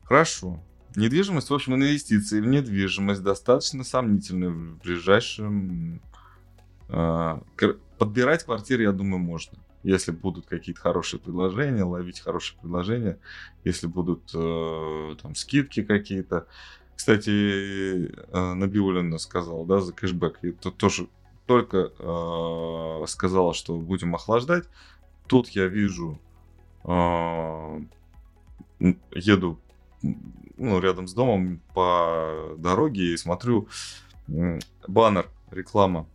Хорошо. 0.06 0.64
Недвижимость, 0.98 1.52
в 1.52 1.54
общем, 1.54 1.76
инвестиции 1.76 2.42
в 2.42 2.48
недвижимость 2.48 3.22
достаточно 3.22 3.84
сомнительны 3.84 4.50
в 4.50 4.80
ближайшем 4.80 6.02
а, 6.90 7.44
подбирать 8.00 8.44
квартиры, 8.44 8.82
я 8.82 8.92
думаю, 8.92 9.20
можно. 9.20 9.60
Если 9.84 10.10
будут 10.10 10.48
какие-то 10.48 10.82
хорошие 10.82 11.20
предложения, 11.20 11.84
ловить 11.84 12.20
хорошие 12.20 12.60
предложения, 12.60 13.20
если 13.64 13.86
будут 13.86 14.32
э, 14.34 15.16
там 15.22 15.36
скидки 15.36 15.84
какие-то. 15.84 16.48
Кстати, 16.96 18.10
э, 18.10 18.54
Набиулина 18.56 19.20
сказала, 19.20 19.68
да, 19.68 19.82
за 19.82 19.94
кэшбэк. 19.94 20.40
И 20.42 20.52
то, 20.52 20.72
тоже 20.72 21.10
только 21.46 21.92
э, 22.00 23.06
сказала, 23.06 23.54
что 23.54 23.78
будем 23.78 24.16
охлаждать. 24.16 24.66
Тут 25.28 25.50
я 25.50 25.68
вижу, 25.68 26.20
э, 26.86 27.82
еду 29.12 29.60
ну, 30.58 30.80
рядом 30.80 31.08
с 31.08 31.14
домом 31.14 31.62
по 31.74 32.56
дороге 32.58 33.14
и 33.14 33.18
смотрю 33.18 33.68
баннер, 34.88 35.30
реклама 35.52 36.08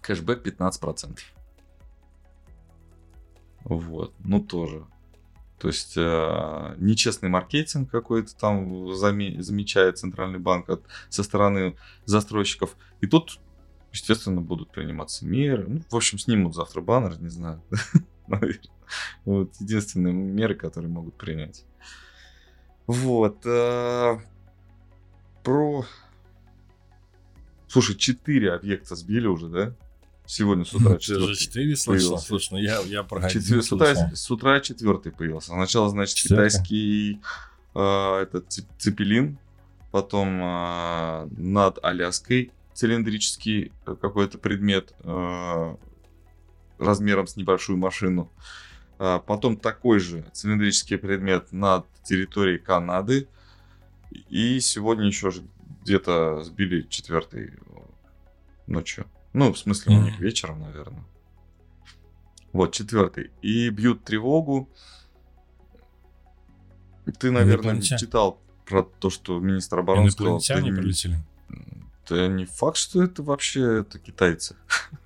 кэшбэк 0.00 0.46
15%. 0.46 1.18
Вот, 3.64 4.14
ну 4.20 4.40
тоже. 4.40 4.86
То 5.58 5.68
есть 5.68 5.94
э, 5.96 6.74
нечестный 6.78 7.28
маркетинг 7.28 7.90
какой-то 7.90 8.36
там 8.36 8.90
заме- 8.90 9.40
замечает 9.40 9.98
Центральный 9.98 10.38
банк 10.38 10.68
от, 10.68 10.84
со 11.08 11.22
стороны 11.22 11.76
застройщиков. 12.04 12.76
И 13.00 13.06
тут, 13.06 13.40
естественно, 13.90 14.40
будут 14.40 14.70
приниматься 14.70 15.26
меры. 15.26 15.64
Ну, 15.66 15.82
в 15.90 15.96
общем, 15.96 16.18
снимут 16.18 16.54
завтра 16.54 16.82
баннер, 16.82 17.20
не 17.20 17.30
знаю. 17.30 17.62
Наверное. 18.28 18.60
Вот 19.24 19.56
единственные 19.58 20.12
меры, 20.12 20.54
которые 20.54 20.90
могут 20.90 21.16
принять. 21.16 21.64
Вот. 22.86 23.38
Э, 23.44 24.18
про... 25.42 25.84
Слушай, 27.68 27.96
4 27.96 28.52
объекта 28.52 28.94
сбили 28.94 29.26
уже, 29.26 29.48
да? 29.48 29.74
Сегодня 30.26 30.64
с 30.64 30.74
утра 30.74 30.98
четвертый. 30.98 31.34
Ты 31.34 31.40
4 31.40 31.76
слышал? 31.76 32.18
Слушай, 32.18 32.48
ну 32.52 32.58
я, 32.58 32.80
я 32.80 33.02
про 33.02 33.28
Четвер... 33.28 33.62
с, 33.62 33.72
утра, 33.72 33.94
с 34.12 34.30
утра 34.30 34.60
четвертый 34.60 35.12
появился. 35.12 35.52
Сначала, 35.52 35.88
значит, 35.88 36.16
Четвертый. 36.16 36.50
китайский 36.50 37.20
э, 37.74 38.22
этот 38.22 38.52
цепелин, 38.78 39.38
потом 39.92 40.40
э, 40.42 41.28
над 41.36 41.78
Аляской 41.84 42.50
цилиндрический 42.74 43.72
э, 43.86 43.96
какой-то 44.00 44.38
предмет 44.38 44.94
э, 45.00 45.76
размером 46.78 47.26
с 47.26 47.36
небольшую 47.36 47.78
машину. 47.78 48.30
А 48.98 49.20
потом 49.20 49.56
такой 49.56 50.00
же 50.00 50.24
цилиндрический 50.32 50.98
предмет 50.98 51.52
над 51.52 51.86
территорией 52.06 52.58
Канады. 52.58 53.28
И 54.28 54.60
сегодня 54.60 55.06
еще 55.06 55.32
где-то 55.82 56.42
сбили 56.42 56.86
четвертый 56.88 57.54
ночью. 58.66 59.06
Ну, 59.32 59.52
в 59.52 59.58
смысле, 59.58 59.96
у 59.96 60.02
них 60.02 60.18
вечером, 60.18 60.62
наверное. 60.62 61.04
Вот, 62.52 62.72
четвертый. 62.72 63.30
И 63.42 63.68
бьют 63.68 64.04
тревогу. 64.04 64.70
Ты, 67.18 67.30
наверное, 67.30 67.80
читал 67.80 68.40
про 68.64 68.82
то, 68.82 69.10
что 69.10 69.38
министр 69.38 69.80
обороны 69.80 70.10
сказал. 70.10 70.38
Инопланетяне 70.38 70.72
прилетели? 70.72 71.18
Это 72.04 72.28
не 72.28 72.46
факт, 72.46 72.76
что 72.76 73.02
это 73.02 73.22
вообще 73.22 73.80
это 73.80 73.98
китайцы. 73.98 74.56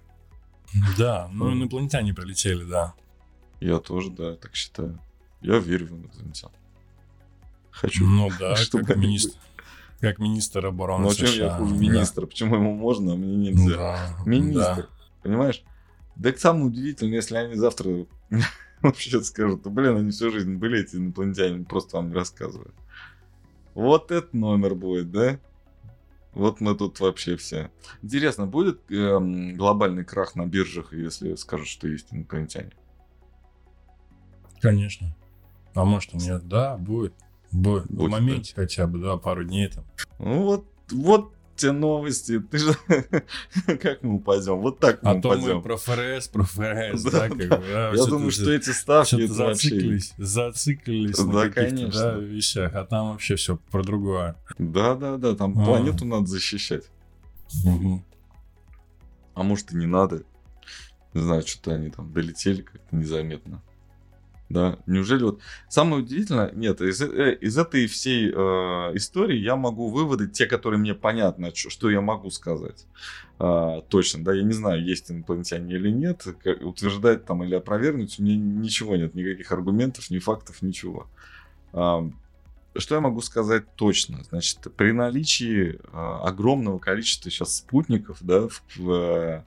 Да, 0.97 1.29
ну 1.33 1.53
инопланетяне 1.53 2.15
прилетели, 2.15 2.63
да. 2.63 2.95
Я 3.59 3.81
тоже, 3.81 4.11
да, 4.11 4.37
так 4.37 4.55
считаю. 4.55 5.01
Я 5.41 5.59
верю 5.59 5.87
в 5.89 5.93
инопланетян. 5.97 6.53
Хочу. 7.81 8.07
Ну 8.07 8.29
да, 8.39 8.57
чтобы 8.57 8.85
как 8.85 8.97
министр. 8.97 9.39
Как 10.01 10.19
министр 10.19 10.67
обороны 10.67 11.05
Ну, 11.05 11.15
чем 11.15 11.31
я 11.33 11.51
хуже 11.51 11.75
министра? 11.75 12.27
Почему 12.27 12.57
ему 12.57 12.75
можно, 12.75 13.13
а 13.13 13.17
мне 13.17 13.51
нельзя? 13.51 13.77
Да, 13.77 14.17
министр, 14.25 14.77
да. 14.77 14.89
понимаешь? 15.23 15.63
Да 16.17 16.33
самое 16.37 16.67
удивительное, 16.67 17.17
если 17.17 17.37
они 17.37 17.55
завтра 17.55 18.07
вообще 18.83 19.23
скажут, 19.23 19.67
блин, 19.67 19.97
они 19.97 20.11
всю 20.11 20.31
жизнь 20.31 20.57
были 20.57 20.81
эти 20.81 20.97
инопланетяне, 20.97 21.65
просто 21.65 21.97
вам 21.97 22.13
рассказывают. 22.15 22.75
Вот 23.75 24.11
этот 24.11 24.33
номер 24.33 24.75
будет, 24.75 25.11
да? 25.11 25.39
Вот 26.33 26.61
мы 26.61 26.75
тут 26.75 27.01
вообще 27.01 27.37
все. 27.37 27.71
Интересно, 28.03 28.47
будет 28.47 28.91
э, 28.91 29.19
глобальный 29.55 30.05
крах 30.05 30.35
на 30.35 30.47
биржах, 30.47 30.93
если 30.93 31.35
скажут, 31.35 31.69
что 31.69 31.89
есть 31.89 32.09
инопланетяне? 32.11 32.73
Конечно. 34.61 35.15
А 35.75 35.85
может 35.85 36.15
нет? 36.15 36.47
Да, 36.49 36.77
будет. 36.77 37.15
Будет 37.53 37.87
В 37.89 38.09
моменте 38.09 38.53
да. 38.55 38.63
хотя 38.63 38.87
бы, 38.87 38.99
да, 38.99 39.17
пару 39.17 39.45
дней 39.45 39.69
там. 39.69 39.85
Ну 40.19 40.43
вот, 40.45 40.67
вот 40.91 41.33
те 41.61 41.73
новости. 41.73 42.41
Ты 42.41 42.59
же 42.59 42.77
как 43.67 44.03
мы 44.03 44.15
упадем? 44.15 44.61
Вот 44.61 44.79
так 44.79 45.03
мы 45.03 45.11
а 45.11 45.15
упадем. 45.15 45.45
А 45.45 45.49
то 45.49 45.55
мы 45.57 45.63
про 45.63 45.77
ФРС, 45.77 46.29
про 46.29 46.45
ФРС, 46.45 47.03
да, 47.03 47.29
как 47.29 47.37
бы. 47.37 47.49
А, 47.51 47.93
Я 47.95 48.07
думаю, 48.07 48.31
что 48.31 48.51
эти 48.51 48.71
ставки 48.71 49.27
зациклились, 49.27 50.15
зациклились 50.17 51.19
на 51.19 51.51
каких-то 51.51 52.13
да, 52.13 52.19
вещах, 52.19 52.75
а 52.75 52.85
там 52.85 53.11
вообще 53.11 53.37
все 53.37 53.59
про 53.71 53.83
другое. 53.83 54.37
Да, 54.59 54.95
да, 54.95 55.17
да, 55.17 55.35
там 55.35 55.59
а. 55.59 55.65
планету 55.65 56.05
надо 56.05 56.27
защищать. 56.27 56.85
А 59.35 59.43
может 59.43 59.73
и 59.73 59.77
не 59.77 59.87
надо. 59.87 60.23
Не 61.13 61.23
знаю, 61.23 61.47
что-то 61.47 61.75
они 61.75 61.91
там 61.91 62.13
долетели 62.13 62.63
как-то 62.63 62.95
незаметно 62.95 63.63
да. 64.51 64.79
Неужели 64.87 65.23
вот... 65.23 65.41
Самое 65.69 66.03
удивительное, 66.03 66.51
нет, 66.53 66.81
из, 66.81 67.01
э, 67.01 67.39
из 67.41 67.57
этой 67.57 67.87
всей 67.87 68.31
э, 68.31 68.33
истории 68.95 69.39
я 69.39 69.55
могу 69.55 69.89
выводы, 69.89 70.27
те, 70.27 70.47
которые 70.47 70.81
мне 70.81 70.93
понятны, 70.93 71.53
что 71.55 71.89
я 71.89 72.01
могу 72.01 72.31
сказать. 72.31 72.85
Э, 73.39 73.81
точно, 73.89 74.25
да, 74.25 74.35
я 74.35 74.43
не 74.43 74.53
знаю, 74.53 74.85
есть 74.85 75.09
инопланетяне 75.09 75.77
или 75.77 75.89
нет, 75.91 76.27
как, 76.43 76.61
утверждать 76.63 77.25
там 77.25 77.45
или 77.45 77.55
опровергнуть, 77.55 78.19
у 78.19 78.25
меня 78.25 78.37
ничего 78.37 78.97
нет, 78.97 79.15
никаких 79.15 79.53
аргументов, 79.53 80.11
ни 80.11 80.19
фактов, 80.19 80.63
ничего. 80.63 81.07
Э, 81.73 82.11
что 82.77 82.95
я 82.97 83.01
могу 83.01 83.21
сказать 83.21 83.65
точно? 83.77 84.25
Значит, 84.25 84.67
при 84.77 84.91
наличии 84.91 85.75
э, 85.75 85.79
огромного 85.93 86.81
количества 86.81 87.31
сейчас 87.31 87.59
спутников, 87.59 88.19
да, 88.21 88.49
в, 88.49 88.63
в, 88.77 89.45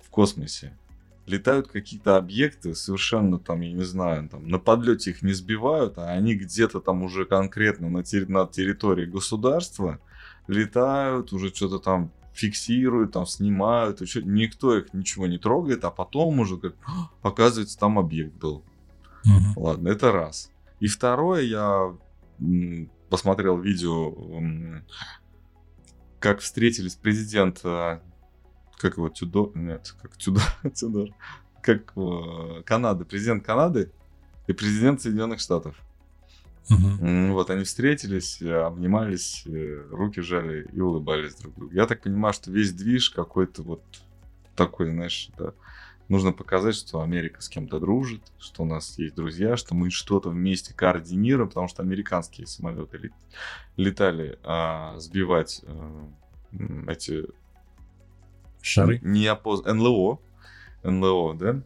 в 0.00 0.10
космосе, 0.10 0.72
летают 1.28 1.68
какие-то 1.68 2.16
объекты 2.16 2.74
совершенно 2.74 3.38
там, 3.38 3.60
я 3.60 3.72
не 3.72 3.84
знаю, 3.84 4.28
там 4.28 4.48
на 4.48 4.58
подлете 4.58 5.10
их 5.10 5.22
не 5.22 5.32
сбивают, 5.32 5.98
а 5.98 6.10
они 6.10 6.34
где-то 6.34 6.80
там 6.80 7.02
уже 7.02 7.24
конкретно 7.24 7.88
на, 7.88 7.98
терри- 7.98 8.30
на 8.30 8.46
территории 8.46 9.06
государства 9.06 10.00
летают, 10.46 11.32
уже 11.32 11.54
что-то 11.54 11.78
там 11.78 12.10
фиксируют, 12.32 13.12
там 13.12 13.26
снимают, 13.26 14.00
еще 14.00 14.22
никто 14.22 14.76
их 14.76 14.94
ничего 14.94 15.26
не 15.26 15.38
трогает, 15.38 15.84
а 15.84 15.90
потом 15.90 16.40
уже 16.40 16.56
как 16.56 16.74
оказывается 17.22 17.78
там 17.78 17.98
объект 17.98 18.34
был. 18.34 18.64
Угу. 19.24 19.62
Ладно, 19.62 19.88
это 19.88 20.12
раз. 20.12 20.50
И 20.80 20.86
второе, 20.86 21.42
я 21.42 21.94
посмотрел 23.10 23.58
видео, 23.58 24.14
как 26.20 26.40
встретились 26.40 26.94
президент 26.94 27.62
как 28.78 28.96
его, 28.96 29.08
Тюдор, 29.08 29.52
нет, 29.54 29.94
как 30.00 30.16
Тюдор, 30.16 30.42
Тюдор, 30.74 31.08
как 31.62 31.92
э, 31.96 32.62
Канады, 32.64 33.04
президент 33.04 33.44
Канады 33.44 33.92
и 34.46 34.52
президент 34.52 35.00
Соединенных 35.00 35.40
Штатов. 35.40 35.76
Угу. 36.70 37.32
Вот 37.32 37.50
они 37.50 37.64
встретились, 37.64 38.42
обнимались, 38.42 39.44
э, 39.46 39.86
руки 39.90 40.20
жали 40.20 40.68
и 40.72 40.80
улыбались 40.80 41.34
друг 41.36 41.54
другу. 41.54 41.74
Я 41.74 41.86
так 41.86 42.02
понимаю, 42.02 42.34
что 42.34 42.50
весь 42.50 42.72
движ 42.72 43.10
какой-то 43.10 43.62
вот 43.62 43.82
такой, 44.54 44.90
знаешь, 44.90 45.30
да, 45.38 45.54
нужно 46.08 46.32
показать, 46.32 46.74
что 46.74 47.00
Америка 47.00 47.40
с 47.40 47.48
кем-то 47.48 47.78
дружит, 47.78 48.22
что 48.38 48.64
у 48.64 48.66
нас 48.66 48.98
есть 48.98 49.14
друзья, 49.14 49.56
что 49.56 49.74
мы 49.74 49.90
что-то 49.90 50.30
вместе 50.30 50.74
координируем, 50.74 51.48
потому 51.48 51.68
что 51.68 51.82
американские 51.82 52.46
самолеты 52.46 53.12
летали 53.76 54.38
а, 54.42 54.98
сбивать 54.98 55.62
а, 55.64 56.10
эти 56.88 57.26
Шары? 58.62 59.00
Не 59.02 59.26
опоз... 59.26 59.64
НЛО. 59.64 60.20
НЛО, 60.82 61.34
да? 61.34 61.62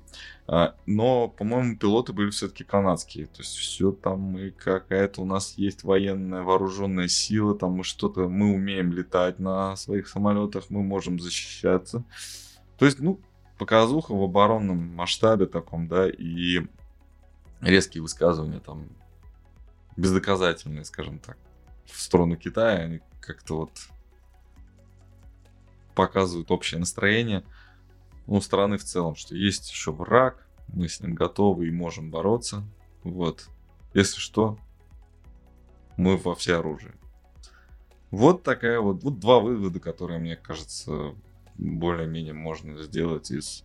А, 0.47 0.75
но, 0.87 1.29
по-моему, 1.29 1.77
пилоты 1.77 2.13
были 2.13 2.31
все-таки 2.31 2.65
канадские. 2.65 3.27
То 3.27 3.43
есть 3.43 3.55
все 3.57 3.93
там 3.93 4.37
и 4.37 4.51
какая-то 4.51 5.23
у 5.23 5.25
нас 5.25 5.55
есть 5.57 5.85
военная 5.85 6.43
вооруженная 6.43 7.09
сила, 7.09 7.55
там 7.55 7.73
мы 7.73 7.85
что-то, 7.85 8.29
мы 8.29 8.53
умеем 8.53 8.93
летать 8.93 9.39
на 9.39 9.77
своих 9.77 10.09
самолетах, 10.09 10.65
мы 10.69 10.83
можем 10.83 11.21
защищаться. 11.21 12.05
То 12.79 12.87
есть, 12.87 12.99
ну, 12.99 13.21
показуха 13.59 14.13
в 14.13 14.23
оборонном 14.23 14.95
масштабе 14.95 15.47
таком, 15.47 15.87
да, 15.89 16.09
и 16.09 16.63
резкие 17.61 18.03
высказывания 18.03 18.61
там 18.61 18.89
бездоказательные, 19.97 20.85
скажем 20.85 21.19
так, 21.19 21.39
в 21.87 22.01
сторону 22.01 22.37
Китая, 22.37 22.85
они 22.85 23.01
как-то 23.21 23.59
вот 23.59 23.71
показывают 25.95 26.51
общее 26.51 26.81
настроение 26.81 27.45
у 28.27 28.41
страны 28.41 28.79
в 28.79 28.85
целом, 28.85 29.15
что 29.15 29.35
есть 29.37 29.71
еще 29.71 29.93
враг, 29.93 30.47
мы 30.69 30.89
с 30.89 31.01
ним 31.01 31.15
готовы 31.15 31.69
и 31.69 31.73
можем 31.73 32.11
бороться. 32.11 32.65
Вот. 33.03 33.49
Если 33.95 34.19
что, 34.19 34.59
мы 35.97 36.17
во 36.17 36.35
все 36.35 36.57
оружие. 36.57 36.95
Вот 38.11 38.43
такая 38.43 38.81
вот, 38.81 39.03
вот 39.03 39.19
два 39.19 39.41
вывода, 39.41 39.81
которые, 39.81 40.19
мне 40.19 40.37
кажется, 40.37 41.15
более-менее 41.57 42.35
можно 42.35 42.83
сделать 42.83 43.31
из 43.31 43.65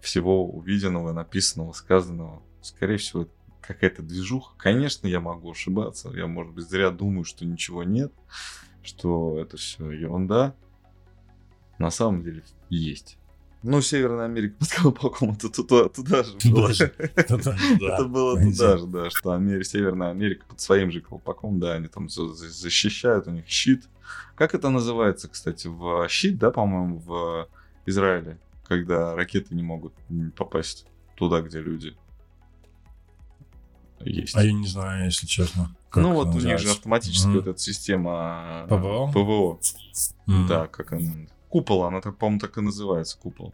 всего 0.00 0.46
увиденного, 0.46 1.12
написанного, 1.12 1.72
сказанного. 1.72 2.42
Скорее 2.60 2.98
всего, 2.98 3.28
какая-то 3.60 4.02
движуха. 4.02 4.54
Конечно, 4.56 5.06
я 5.06 5.20
могу 5.20 5.50
ошибаться. 5.50 6.10
Я, 6.10 6.26
может 6.26 6.52
быть, 6.52 6.68
зря 6.68 6.90
думаю, 6.90 7.24
что 7.24 7.44
ничего 7.44 7.82
нет, 7.82 8.12
что 8.82 9.38
это 9.38 9.56
все 9.56 9.90
ерунда 9.90 10.54
на 11.82 11.90
самом 11.90 12.22
деле 12.22 12.42
есть. 12.70 13.18
Ну, 13.62 13.80
Северная 13.80 14.24
Америка 14.24 14.56
под 14.58 14.68
колпаком, 14.72 15.32
это 15.32 15.48
туда, 15.48 15.88
туда 15.88 16.24
же 16.24 16.32
было. 16.50 16.70
Это 16.70 18.04
было 18.04 18.40
туда 18.40 18.78
же, 18.78 18.86
да, 18.86 19.10
что 19.10 19.32
Америка, 19.32 19.64
Северная 19.64 20.10
Америка 20.10 20.44
под 20.48 20.60
своим 20.60 20.90
же 20.90 21.00
колпаком, 21.00 21.60
да, 21.60 21.74
они 21.74 21.88
там 21.88 22.08
защищают, 22.08 23.28
у 23.28 23.30
них 23.30 23.46
щит. 23.46 23.84
Как 24.34 24.54
это 24.54 24.68
называется, 24.70 25.28
кстати, 25.28 25.68
в 25.68 26.08
щит, 26.08 26.38
да, 26.38 26.50
по-моему, 26.50 26.98
в 26.98 27.48
Израиле, 27.86 28.38
когда 28.66 29.14
ракеты 29.14 29.54
не 29.54 29.62
могут 29.62 29.92
попасть 30.36 30.86
туда, 31.16 31.40
где 31.40 31.60
люди 31.60 31.94
есть. 34.00 34.34
А 34.36 34.42
я 34.42 34.52
не 34.52 34.66
знаю, 34.66 35.04
если 35.04 35.26
честно. 35.26 35.74
ну 35.94 36.14
вот 36.14 36.34
у 36.34 36.40
них 36.40 36.58
же 36.58 36.70
автоматическая 36.70 37.34
вот 37.34 37.46
эта 37.46 37.58
система 37.60 38.66
ПВО. 38.68 39.12
ПВО. 39.12 39.60
Да, 40.48 40.66
как 40.66 40.92
она 40.94 41.12
Купол, 41.52 41.84
она, 41.84 42.00
по-моему, 42.00 42.40
так 42.40 42.56
и 42.56 42.62
называется, 42.62 43.18
купол. 43.18 43.52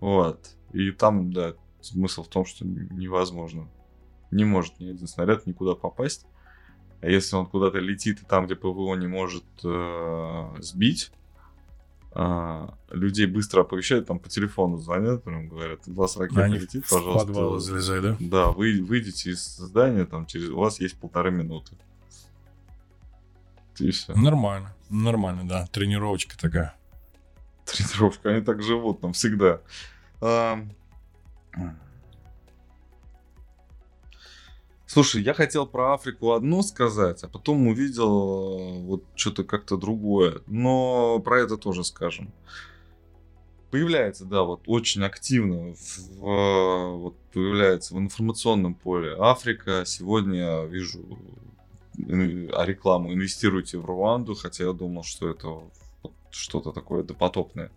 Вот. 0.00 0.56
И 0.72 0.90
там, 0.90 1.32
да, 1.32 1.54
смысл 1.80 2.24
в 2.24 2.28
том, 2.28 2.44
что 2.44 2.66
невозможно. 2.66 3.68
Не 4.32 4.44
может 4.44 4.80
ни 4.80 4.90
один 4.90 5.06
снаряд 5.06 5.46
никуда 5.46 5.76
попасть. 5.76 6.26
А 7.00 7.06
если 7.06 7.36
он 7.36 7.46
куда-то 7.46 7.78
летит, 7.78 8.22
и 8.22 8.26
там, 8.26 8.46
где 8.46 8.56
ПВО 8.56 8.96
не 8.96 9.06
может 9.06 9.44
э, 9.62 10.56
сбить, 10.58 11.12
э, 12.12 12.68
людей 12.90 13.26
быстро 13.26 13.60
оповещают, 13.60 14.08
там 14.08 14.18
по 14.18 14.28
телефону 14.28 14.76
звонят, 14.76 15.22
прям 15.22 15.48
говорят, 15.48 15.86
у 15.86 15.92
вас 15.92 16.16
ракета 16.16 16.42
Они 16.42 16.58
летит, 16.58 16.84
пожалуйста. 16.90 17.28
Подвал 17.28 17.58
залезай, 17.60 18.00
да? 18.02 18.16
Да, 18.18 18.50
вы 18.50 18.82
выйдете 18.82 19.30
из 19.30 19.44
здания, 19.44 20.06
там 20.06 20.26
через 20.26 20.48
у 20.48 20.58
вас 20.58 20.80
есть 20.80 20.98
полторы 20.98 21.30
минуты. 21.30 21.76
И 23.78 23.92
все. 23.92 24.12
Нормально, 24.14 24.74
нормально, 24.90 25.46
да, 25.46 25.68
тренировочка 25.68 26.36
такая. 26.36 26.74
Тренировка. 27.72 28.30
Они 28.30 28.40
так 28.42 28.62
живут 28.62 29.00
там 29.00 29.12
всегда. 29.12 29.60
А... 30.20 30.64
Слушай, 34.86 35.22
я 35.22 35.34
хотел 35.34 35.68
про 35.68 35.94
Африку 35.94 36.32
одно 36.32 36.62
сказать, 36.62 37.22
а 37.22 37.28
потом 37.28 37.68
увидел 37.68 38.58
э, 38.58 38.82
вот 38.82 39.04
что-то 39.14 39.44
как-то 39.44 39.76
другое. 39.76 40.40
Но 40.48 41.20
про 41.20 41.40
это 41.40 41.56
тоже 41.56 41.84
скажем. 41.84 42.32
Появляется, 43.70 44.24
да, 44.24 44.42
вот 44.42 44.62
очень 44.66 45.04
активно 45.04 45.74
в, 45.74 46.98
вот, 46.98 47.16
появляется 47.32 47.94
в 47.94 48.00
информационном 48.00 48.74
поле 48.74 49.14
Африка. 49.16 49.84
Сегодня 49.86 50.64
вижу 50.64 51.04
а 52.08 52.64
рекламу 52.64 53.12
«Инвестируйте 53.12 53.78
в 53.78 53.84
Руанду», 53.84 54.34
хотя 54.34 54.64
я 54.64 54.72
думал, 54.72 55.04
что 55.04 55.28
это 55.28 55.62
что-то 56.30 56.72
такое 56.72 57.02
допотопное 57.02 57.70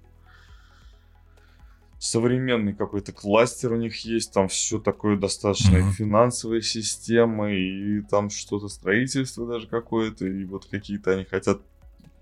современный 2.03 2.73
какой-то 2.73 3.13
кластер 3.13 3.71
у 3.71 3.77
них 3.77 4.03
есть, 4.03 4.33
там 4.33 4.49
все 4.49 4.77
такое 4.77 5.17
достаточно 5.17 5.77
mm-hmm. 5.77 5.91
финансовая 5.93 6.59
система, 6.59 7.53
и 7.53 8.01
там 8.01 8.29
что-то 8.29 8.67
строительство 8.67 9.47
даже 9.47 9.67
какое-то, 9.67 10.27
и 10.27 10.43
вот 10.43 10.65
какие-то 10.65 11.11
они 11.11 11.23
хотят 11.23 11.61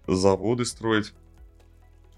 заводы 0.08 0.66
строить. 0.66 1.14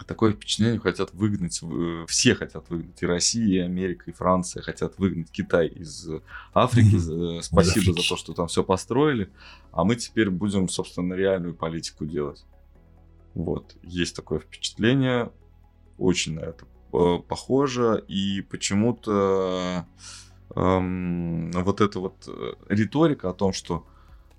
Такое 0.06 0.34
впечатление 0.34 0.82
хотят 0.82 1.14
выгнать, 1.14 1.62
э, 1.64 2.06
все 2.10 2.36
хотят 2.36 2.70
выгнать, 2.70 3.02
и 3.02 3.06
Россия, 3.06 3.62
и 3.62 3.66
Америка, 3.66 4.12
и 4.12 4.14
Франция 4.14 4.62
хотят 4.62 4.98
выгнать 4.98 5.32
Китай 5.32 5.68
из 5.68 6.10
Африки. 6.54 6.96
Mm-hmm. 6.96 7.44
Спасибо 7.44 7.94
за 7.94 8.10
то, 8.10 8.18
что 8.18 8.34
там 8.34 8.48
все 8.48 8.66
построили, 8.66 9.30
а 9.72 9.86
мы 9.86 9.96
теперь 9.96 10.30
будем, 10.30 10.68
собственно, 10.68 11.14
реальную 11.14 11.54
политику 11.54 12.06
делать. 12.06 12.44
Вот, 13.34 13.76
есть 13.84 14.16
такое 14.16 14.40
впечатление, 14.40 15.32
очень 15.98 16.36
на 16.36 16.42
это 16.42 16.66
Э, 16.94 17.18
похоже, 17.28 18.04
и 18.08 18.42
почему-то 18.42 19.88
эм, 20.56 21.52
вот 21.52 21.82
эта 21.82 22.00
вот 22.00 22.28
э, 22.28 22.54
риторика 22.70 23.32
о 23.32 23.34
том, 23.34 23.52
что 23.52 23.88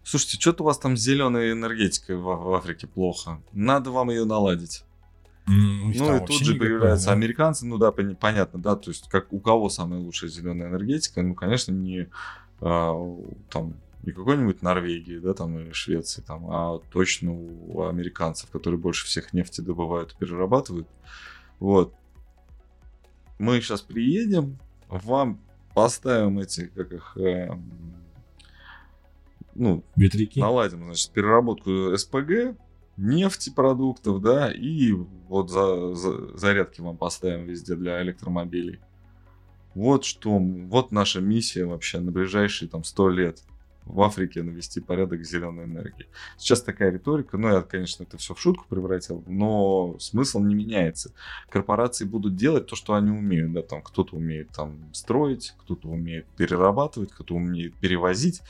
слушайте, 0.05 0.41
что-то 0.41 0.63
у 0.63 0.67
вас 0.67 0.79
там 0.79 0.97
с 0.97 1.01
зеленой 1.01 1.51
энергетикой 1.51 2.17
в, 2.17 2.23
в 2.23 2.55
Африке 2.55 2.87
плохо, 2.87 3.43
надо 3.53 3.91
вам 3.91 4.11
ее 4.11 4.25
наладить. 4.25 4.85
Mm, 5.49 5.95
ну 5.97 6.17
и 6.17 6.27
тут 6.27 6.43
же 6.43 6.55
появляются 6.55 7.07
да? 7.07 7.13
американцы, 7.13 7.67
ну 7.67 7.77
да, 7.77 7.89
пон- 7.89 8.15
понятно, 8.15 8.63
да, 8.63 8.77
то 8.77 8.91
есть 8.91 9.09
как 9.09 9.33
у 9.33 9.41
кого 9.41 9.69
самая 9.69 9.99
лучшая 9.99 10.31
зеленая 10.31 10.69
энергетика, 10.69 11.23
ну 11.23 11.35
конечно 11.35 11.73
не 11.73 12.09
а, 12.61 12.95
там 13.51 13.75
не 14.05 14.13
какой-нибудь 14.13 14.63
Норвегии, 14.63 15.19
да, 15.19 15.35
там 15.35 15.59
или 15.59 15.73
Швеции, 15.73 16.23
там, 16.23 16.51
а 16.51 16.79
точно 16.91 17.33
у 17.33 17.87
американцев, 17.87 18.51
которые 18.51 18.79
больше 18.79 19.07
всех 19.07 19.33
нефти 19.33 19.61
добывают 19.61 20.13
и 20.13 20.17
перерабатывают. 20.17 20.89
Вот 21.59 21.95
мы 23.39 23.61
сейчас 23.61 23.81
приедем, 23.81 24.59
вам 24.89 25.41
поставим 25.75 26.39
эти, 26.39 26.67
как 26.67 26.93
их, 26.93 27.17
э, 27.17 27.51
ну, 29.55 29.83
ветряки. 29.97 30.41
Наладим, 30.41 30.85
значит, 30.85 31.11
переработку 31.11 31.97
СПГ, 31.97 32.57
нефтепродуктов, 32.97 34.21
да, 34.21 34.53
и 34.53 34.93
вот 34.93 35.51
за, 35.51 35.95
за, 35.95 36.37
зарядки 36.37 36.81
вам 36.81 36.97
поставим 36.97 37.47
везде 37.47 37.75
для 37.75 38.03
электромобилей. 38.03 38.81
Вот 39.75 40.05
что, 40.05 40.39
вот 40.39 40.93
наша 40.93 41.21
миссия 41.21 41.65
вообще 41.65 41.99
на 41.99 42.13
ближайшие 42.13 42.69
там 42.69 42.85
100 42.85 43.09
лет 43.09 43.43
в 43.87 44.03
Африке 44.03 44.43
навести 44.43 44.81
порядок 44.81 45.25
с 45.25 45.31
зеленой 45.31 45.65
энергией. 45.65 46.09
Сейчас 46.39 46.63
такая 46.63 46.91
риторика, 46.91 47.37
ну, 47.37 47.49
я, 47.49 47.63
конечно, 47.63 48.05
это 48.05 48.17
все 48.17 48.35
в 48.35 48.41
шутку 48.41 48.65
превратил, 48.69 49.23
но 49.27 49.97
смысл 49.99 50.41
не 50.41 50.55
меняется. 50.55 51.13
Корпорации 51.51 52.05
будут 52.05 52.37
делать 52.37 52.67
то, 52.67 52.77
что 52.77 52.95
они 52.95 53.11
умеют, 53.11 53.53
да, 53.53 53.63
там 53.63 53.83
кто-то 53.83 54.17
умеет 54.17 54.51
там 54.51 54.79
строить, 54.93 55.55
кто-то 55.59 55.89
умеет 55.89 56.27
перерабатывать, 56.37 57.13
кто-то 57.13 57.35
умеет 57.35 57.75
перевозить. 57.75 58.43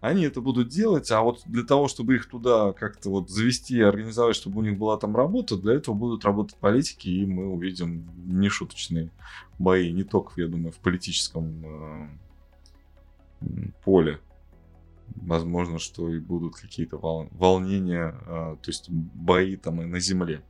Они 0.00 0.24
это 0.24 0.42
будут 0.42 0.68
делать, 0.68 1.10
а 1.10 1.22
вот 1.22 1.40
для 1.46 1.62
того, 1.62 1.88
чтобы 1.88 2.16
их 2.16 2.28
туда 2.28 2.72
как-то 2.72 3.08
вот 3.08 3.30
завести 3.30 3.80
организовать, 3.80 4.36
чтобы 4.36 4.58
у 4.58 4.62
них 4.62 4.76
была 4.76 4.98
там 4.98 5.16
работа, 5.16 5.56
для 5.56 5.74
этого 5.74 5.94
будут 5.94 6.26
работать 6.26 6.58
политики, 6.58 7.08
и 7.08 7.24
мы 7.24 7.46
увидим 7.46 8.06
нешуточные 8.26 9.08
бои, 9.58 9.90
не 9.92 10.04
только, 10.04 10.42
я 10.42 10.46
думаю, 10.46 10.72
в 10.72 10.76
политическом 10.76 12.10
э, 13.40 13.68
поле 13.82 14.20
возможно, 15.16 15.78
что 15.78 16.08
и 16.10 16.18
будут 16.18 16.56
какие-то 16.56 16.98
вол... 16.98 17.28
волнения, 17.32 18.14
а, 18.26 18.56
то 18.56 18.70
есть 18.70 18.90
бои 18.90 19.56
там 19.56 19.82
и 19.82 19.84
на 19.84 20.00
земле. 20.00 20.42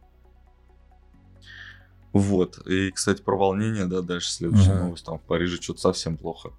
Вот. 2.12 2.64
И, 2.66 2.92
кстати, 2.92 3.22
про 3.22 3.36
волнения, 3.36 3.86
да, 3.86 4.00
дальше 4.00 4.30
следующая 4.30 4.72
ага. 4.72 4.84
новость. 4.84 5.04
Там 5.04 5.18
в 5.18 5.22
Париже 5.22 5.60
что-то 5.60 5.80
совсем 5.80 6.16
плохо. 6.16 6.52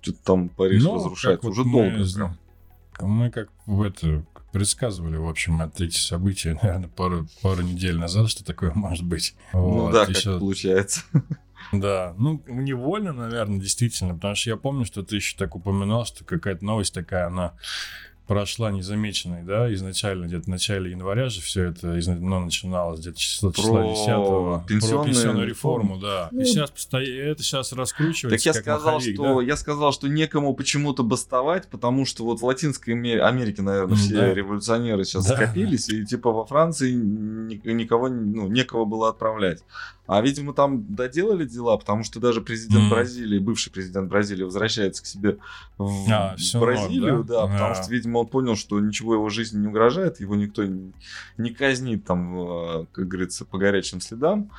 Что-то 0.00 0.18
там 0.24 0.48
Париж 0.48 0.82
ну, 0.82 0.94
разрушается 0.94 1.48
уже 1.48 1.62
вот 1.62 1.72
долго. 1.72 2.36
Мы, 3.00 3.08
мы 3.08 3.30
как 3.30 3.50
в 3.66 3.82
это 3.82 4.24
предсказывали, 4.52 5.16
в 5.16 5.28
общем, 5.28 5.60
от 5.60 5.80
эти 5.80 5.98
события, 5.98 6.58
наверное, 6.62 6.88
пару, 6.88 7.26
пару 7.42 7.62
недель 7.62 7.98
назад, 7.98 8.30
что 8.30 8.44
такое 8.44 8.72
может 8.74 9.04
быть. 9.04 9.36
Ну 9.52 9.60
вот, 9.60 9.92
да, 9.92 10.06
как 10.06 10.16
сейчас... 10.16 10.38
получается. 10.38 11.00
Да, 11.72 12.14
ну, 12.18 12.42
невольно, 12.46 13.12
наверное, 13.12 13.60
действительно, 13.60 14.14
потому 14.14 14.34
что 14.34 14.50
я 14.50 14.56
помню, 14.56 14.84
что 14.84 15.02
ты 15.02 15.16
еще 15.16 15.36
так 15.36 15.56
упоминал, 15.56 16.04
что 16.04 16.24
какая-то 16.24 16.64
новость 16.64 16.94
такая, 16.94 17.26
она 17.26 17.54
прошла 18.26 18.70
незамеченной, 18.70 19.42
да, 19.42 19.72
изначально, 19.74 20.26
где-то 20.26 20.44
в 20.44 20.48
начале 20.48 20.92
января 20.92 21.28
же 21.28 21.42
все 21.42 21.64
это 21.64 21.88
ну, 21.88 22.40
начиналось, 22.40 23.00
где-то 23.00 23.18
число, 23.18 23.52
числа 23.52 23.84
10 23.84 24.06
про 24.06 24.64
пенсионную 24.66 25.46
реформу, 25.46 25.98
да. 25.98 26.28
Ну, 26.32 26.40
и 26.40 26.44
сейчас 26.44 26.70
это 26.90 27.42
сейчас 27.42 27.72
раскручивается. 27.72 28.44
Так 28.44 28.54
я 28.54 28.60
сказал, 28.60 28.94
маховик, 28.94 29.14
что 29.14 29.40
да? 29.40 29.46
я 29.46 29.56
сказал, 29.56 29.92
что 29.92 30.08
некому 30.08 30.54
почему-то 30.54 31.02
бастовать, 31.02 31.68
потому 31.68 32.06
что 32.06 32.24
вот 32.24 32.40
в 32.40 32.44
Латинской 32.44 32.94
Америке, 32.94 33.62
наверное, 33.62 33.96
все 33.96 34.14
да. 34.14 34.34
революционеры 34.34 35.04
сейчас 35.04 35.26
да. 35.26 35.36
скопились, 35.36 35.88
и 35.90 36.06
типа 36.06 36.32
во 36.32 36.46
Франции 36.46 36.92
никого, 36.92 38.08
ну, 38.08 38.48
некого 38.48 38.86
было 38.86 39.10
отправлять. 39.10 39.62
А, 40.06 40.20
видимо, 40.20 40.52
там 40.52 40.94
доделали 40.94 41.46
дела, 41.46 41.78
потому 41.78 42.04
что 42.04 42.20
даже 42.20 42.42
президент 42.42 42.84
mm. 42.84 42.90
Бразилии, 42.90 43.38
бывший 43.38 43.72
президент 43.72 44.10
Бразилии, 44.10 44.42
возвращается 44.42 45.02
к 45.02 45.06
себе 45.06 45.38
в 45.78 46.10
а, 46.10 46.36
Бразилию, 46.54 47.14
норм, 47.16 47.26
да, 47.26 47.46
да 47.46 47.52
потому 47.52 47.70
а. 47.70 47.74
что, 47.74 47.90
видимо, 47.90 48.18
он 48.18 48.26
понял, 48.26 48.54
что 48.54 48.78
ничего 48.80 49.14
его 49.14 49.30
жизни 49.30 49.60
не 49.60 49.68
угрожает, 49.68 50.20
его 50.20 50.34
никто 50.34 50.62
не 51.38 51.50
казнит 51.50 52.04
там, 52.04 52.34
а, 52.36 52.86
как 52.92 53.08
говорится, 53.08 53.46
по 53.46 53.56
горячим 53.56 54.02
следам. 54.02 54.50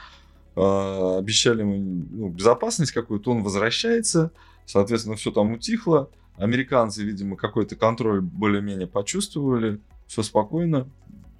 А, 0.56 1.18
обещали 1.20 1.62
ему 1.62 2.06
ну, 2.10 2.30
безопасность 2.30 2.92
какую-то, 2.92 3.32
он 3.32 3.44
возвращается, 3.44 4.32
соответственно, 4.66 5.16
все 5.16 5.32
там 5.32 5.52
утихло. 5.52 6.10
Американцы, 6.38 7.04
видимо, 7.04 7.38
какой-то 7.38 7.76
контроль 7.76 8.20
более-менее 8.22 8.88
почувствовали, 8.88 9.80
все 10.08 10.24
спокойно, 10.24 10.88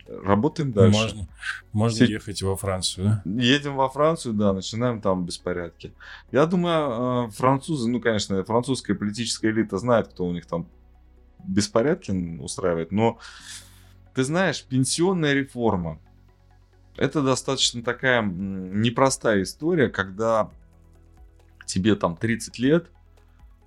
Работаем 0.08 0.72
дальше. 0.72 1.00
Можно, 1.00 1.28
можно 1.74 1.96
Все... 1.96 2.14
ехать 2.14 2.42
во 2.44 2.56
Францию, 2.56 3.22
да? 3.26 3.42
Едем 3.42 3.76
во 3.76 3.90
Францию, 3.90 4.36
да, 4.36 4.54
начинаем 4.54 5.02
там 5.02 5.26
беспорядки. 5.26 5.94
Я 6.32 6.46
думаю, 6.46 6.76
а, 6.76 7.30
французы, 7.30 7.90
ну, 7.90 8.00
конечно, 8.00 8.44
французская 8.44 8.94
политическая 8.94 9.50
элита 9.50 9.78
знает, 9.80 10.10
кто 10.10 10.26
у 10.26 10.32
них 10.32 10.46
там 10.46 10.68
беспорядки 11.44 12.12
устраивает, 12.40 12.92
но 12.92 13.18
ты 14.14 14.24
знаешь, 14.24 14.64
пенсионная 14.64 15.34
реформа 15.34 16.00
это 16.98 17.22
достаточно 17.22 17.84
такая 17.84 18.22
непростая 18.22 19.44
история, 19.44 19.90
когда 19.90 20.50
тебе 21.66 21.96
там 21.96 22.16
30 22.16 22.60
лет, 22.60 22.92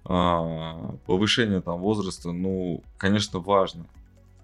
а, 0.05 0.97
повышение 1.07 1.61
там 1.61 1.81
возраста, 1.81 2.33
ну, 2.33 2.83
конечно, 2.97 3.41
важно 3.41 3.87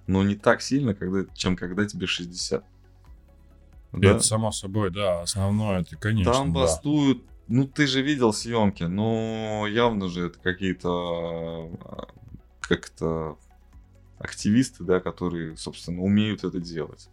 но 0.07 0.23
не 0.23 0.35
так 0.35 0.63
сильно, 0.63 0.95
когда, 0.95 1.25
чем 1.35 1.57
когда 1.57 1.85
тебе 1.87 2.07
60. 2.07 2.65
Да? 3.93 4.11
Это 4.11 4.21
само 4.21 4.51
собой, 4.51 4.91
да, 4.91 5.23
основное 5.23 5.83
это, 5.83 5.97
конечно. 5.97 6.33
Там 6.33 6.53
бастуют, 6.53 7.19
да. 7.19 7.25
ну 7.49 7.67
ты 7.67 7.87
же 7.87 8.03
видел 8.03 8.33
съемки, 8.33 8.83
ну 8.83 9.67
явно 9.67 10.09
же 10.09 10.27
это 10.27 10.39
какие-то 10.41 11.71
а, 11.85 12.09
как-то 12.61 13.39
активисты, 14.19 14.83
да, 14.85 15.01
которые, 15.01 15.57
собственно, 15.57 16.03
умеют 16.03 16.45
это 16.45 16.59
делать. 16.59 17.09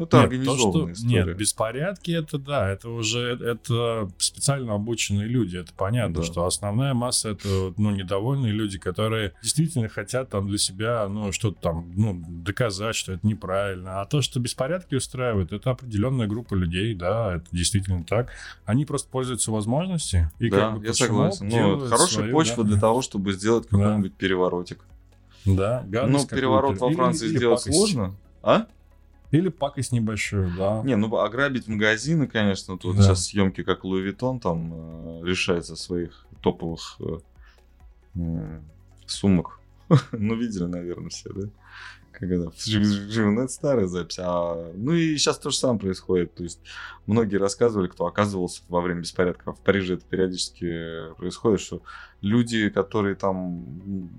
Ну, 0.00 0.06
это 0.06 0.16
нет, 0.16 0.24
организованная 0.24 0.72
то, 0.72 0.78
что, 0.78 0.92
история. 0.92 1.24
Нет, 1.26 1.36
беспорядки 1.36 2.10
это 2.12 2.38
да, 2.38 2.70
это 2.70 2.88
уже 2.88 3.36
это 3.36 4.08
специально 4.16 4.74
обученные 4.74 5.28
люди, 5.28 5.58
это 5.58 5.72
понятно, 5.76 6.16
да. 6.16 6.22
что 6.22 6.46
основная 6.46 6.94
масса 6.94 7.30
это 7.30 7.74
ну 7.76 7.90
недовольные 7.90 8.52
люди, 8.52 8.78
которые 8.78 9.34
действительно 9.42 9.90
хотят 9.90 10.30
там 10.30 10.48
для 10.48 10.56
себя 10.56 11.06
ну 11.06 11.32
что-то 11.32 11.60
там 11.60 11.92
ну 11.94 12.18
доказать, 12.28 12.96
что 12.96 13.12
это 13.12 13.26
неправильно, 13.26 14.00
а 14.00 14.06
то, 14.06 14.22
что 14.22 14.40
беспорядки 14.40 14.94
устраивают, 14.94 15.52
это 15.52 15.70
определенная 15.70 16.26
группа 16.26 16.54
людей, 16.54 16.94
да, 16.94 17.36
это 17.36 17.46
действительно 17.52 18.02
так. 18.04 18.30
Они 18.64 18.86
просто 18.86 19.10
пользуются 19.10 19.52
возможностью 19.52 20.30
и 20.38 20.48
да, 20.48 20.70
как 20.70 20.78
бы 20.78 20.86
я 20.86 20.94
согласен. 20.94 21.48
Ну, 21.48 21.80
хорошая 21.80 22.08
свою, 22.08 22.32
почва 22.32 22.64
да. 22.64 22.70
для 22.70 22.80
того, 22.80 23.02
чтобы 23.02 23.32
сделать 23.32 23.68
какой-нибудь 23.68 24.12
да. 24.12 24.16
переворотик. 24.16 24.78
Да, 25.44 25.84
Ну, 25.86 26.26
переворот 26.26 26.78
во 26.78 26.90
Франции 26.90 27.26
или, 27.26 27.32
или 27.32 27.38
сделать 27.38 27.60
пакость. 27.60 27.76
сложно, 27.76 28.14
а? 28.42 28.66
Или 29.30 29.48
пакость 29.48 29.92
небольшую, 29.92 30.52
да. 30.56 30.82
Не, 30.84 30.96
ну 30.96 31.14
ограбить 31.16 31.68
магазины, 31.68 32.26
конечно, 32.26 32.76
тут 32.76 32.96
да. 32.96 33.02
сейчас 33.02 33.26
съемки 33.26 33.62
как 33.62 33.84
Луи 33.84 34.02
Виттон 34.02 34.40
там 34.40 34.72
э, 35.22 35.26
решается 35.26 35.76
своих 35.76 36.26
топовых 36.40 36.98
э, 38.16 38.60
сумок. 39.06 39.60
ну, 40.12 40.34
видели, 40.34 40.64
наверное, 40.64 41.10
все, 41.10 41.32
да? 41.32 41.48
Когда 42.12 42.50
ну, 42.66 43.40
это 43.40 43.52
старая 43.52 43.86
запись. 43.86 44.18
А, 44.18 44.72
ну 44.74 44.92
и 44.92 45.16
сейчас 45.16 45.38
то 45.38 45.50
же 45.50 45.56
самое 45.56 45.80
происходит. 45.80 46.34
То 46.34 46.42
есть 46.42 46.60
многие 47.06 47.36
рассказывали, 47.36 47.86
кто 47.86 48.06
оказывался 48.06 48.62
во 48.68 48.80
время 48.80 49.00
беспорядков. 49.00 49.58
В 49.58 49.62
Париже 49.62 49.94
это 49.94 50.04
периодически 50.04 51.14
происходит, 51.16 51.60
что 51.60 51.82
люди, 52.20 52.68
которые 52.68 53.14
там 53.14 54.10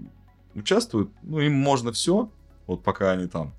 участвуют, 0.55 1.11
ну 1.21 1.39
им 1.39 1.53
можно 1.53 1.91
все, 1.91 2.31
вот 2.65 2.83
пока 2.83 3.11
они 3.11 3.27
там. 3.27 3.53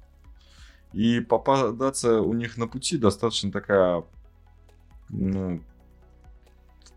И 0.93 1.21
попадаться 1.21 2.21
у 2.21 2.35
них 2.35 2.57
на 2.57 2.69
пути 2.69 2.99
достаточно 2.99 3.51
такая, 3.51 4.05
ну, 5.09 5.63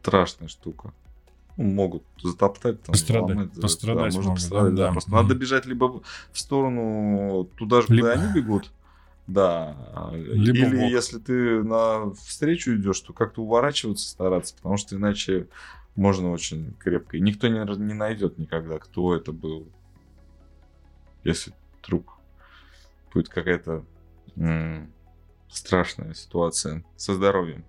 страшная 0.01 0.47
штука. 0.47 0.93
Ну, 1.57 1.71
могут 1.71 2.03
затоптать, 2.21 2.81
там, 2.83 2.93
пострадать, 2.93 3.29
ломать, 3.29 3.61
пострадать, 3.61 4.13
да, 4.13 4.19
могут, 4.19 4.33
пострадать, 4.35 4.75
да, 4.75 4.87
да. 4.87 4.91
Просто 4.91 5.11
надо 5.11 5.35
бежать 5.35 5.65
либо 5.65 6.01
в 6.31 6.39
сторону 6.39 7.49
туда 7.55 7.81
же, 7.81 7.87
либо... 7.89 8.09
куда 8.09 8.21
они 8.21 8.33
бегут, 8.33 8.71
да, 9.25 9.77
либо 10.11 10.57
или 10.57 10.81
бок. 10.81 10.91
если 10.91 11.19
ты 11.19 11.63
на 11.63 12.11
встречу 12.11 12.75
идешь, 12.75 12.99
то 12.99 13.13
как-то 13.13 13.41
уворачиваться 13.41 14.09
стараться, 14.09 14.53
потому 14.55 14.75
что 14.75 14.97
иначе 14.97 15.47
можно 15.95 16.31
очень 16.31 16.73
крепко. 16.77 17.15
И 17.15 17.21
никто 17.21 17.47
не, 17.47 17.59
не 17.77 17.93
найдет 17.93 18.37
никогда, 18.37 18.77
кто 18.77 19.15
это 19.15 19.31
был, 19.31 19.69
если 21.23 21.53
труп 21.81 22.09
будет 23.15 23.29
какая-то 23.29 23.85
страшная 25.49 26.13
ситуация 26.13 26.83
со 26.97 27.15
здоровьем. 27.15 27.63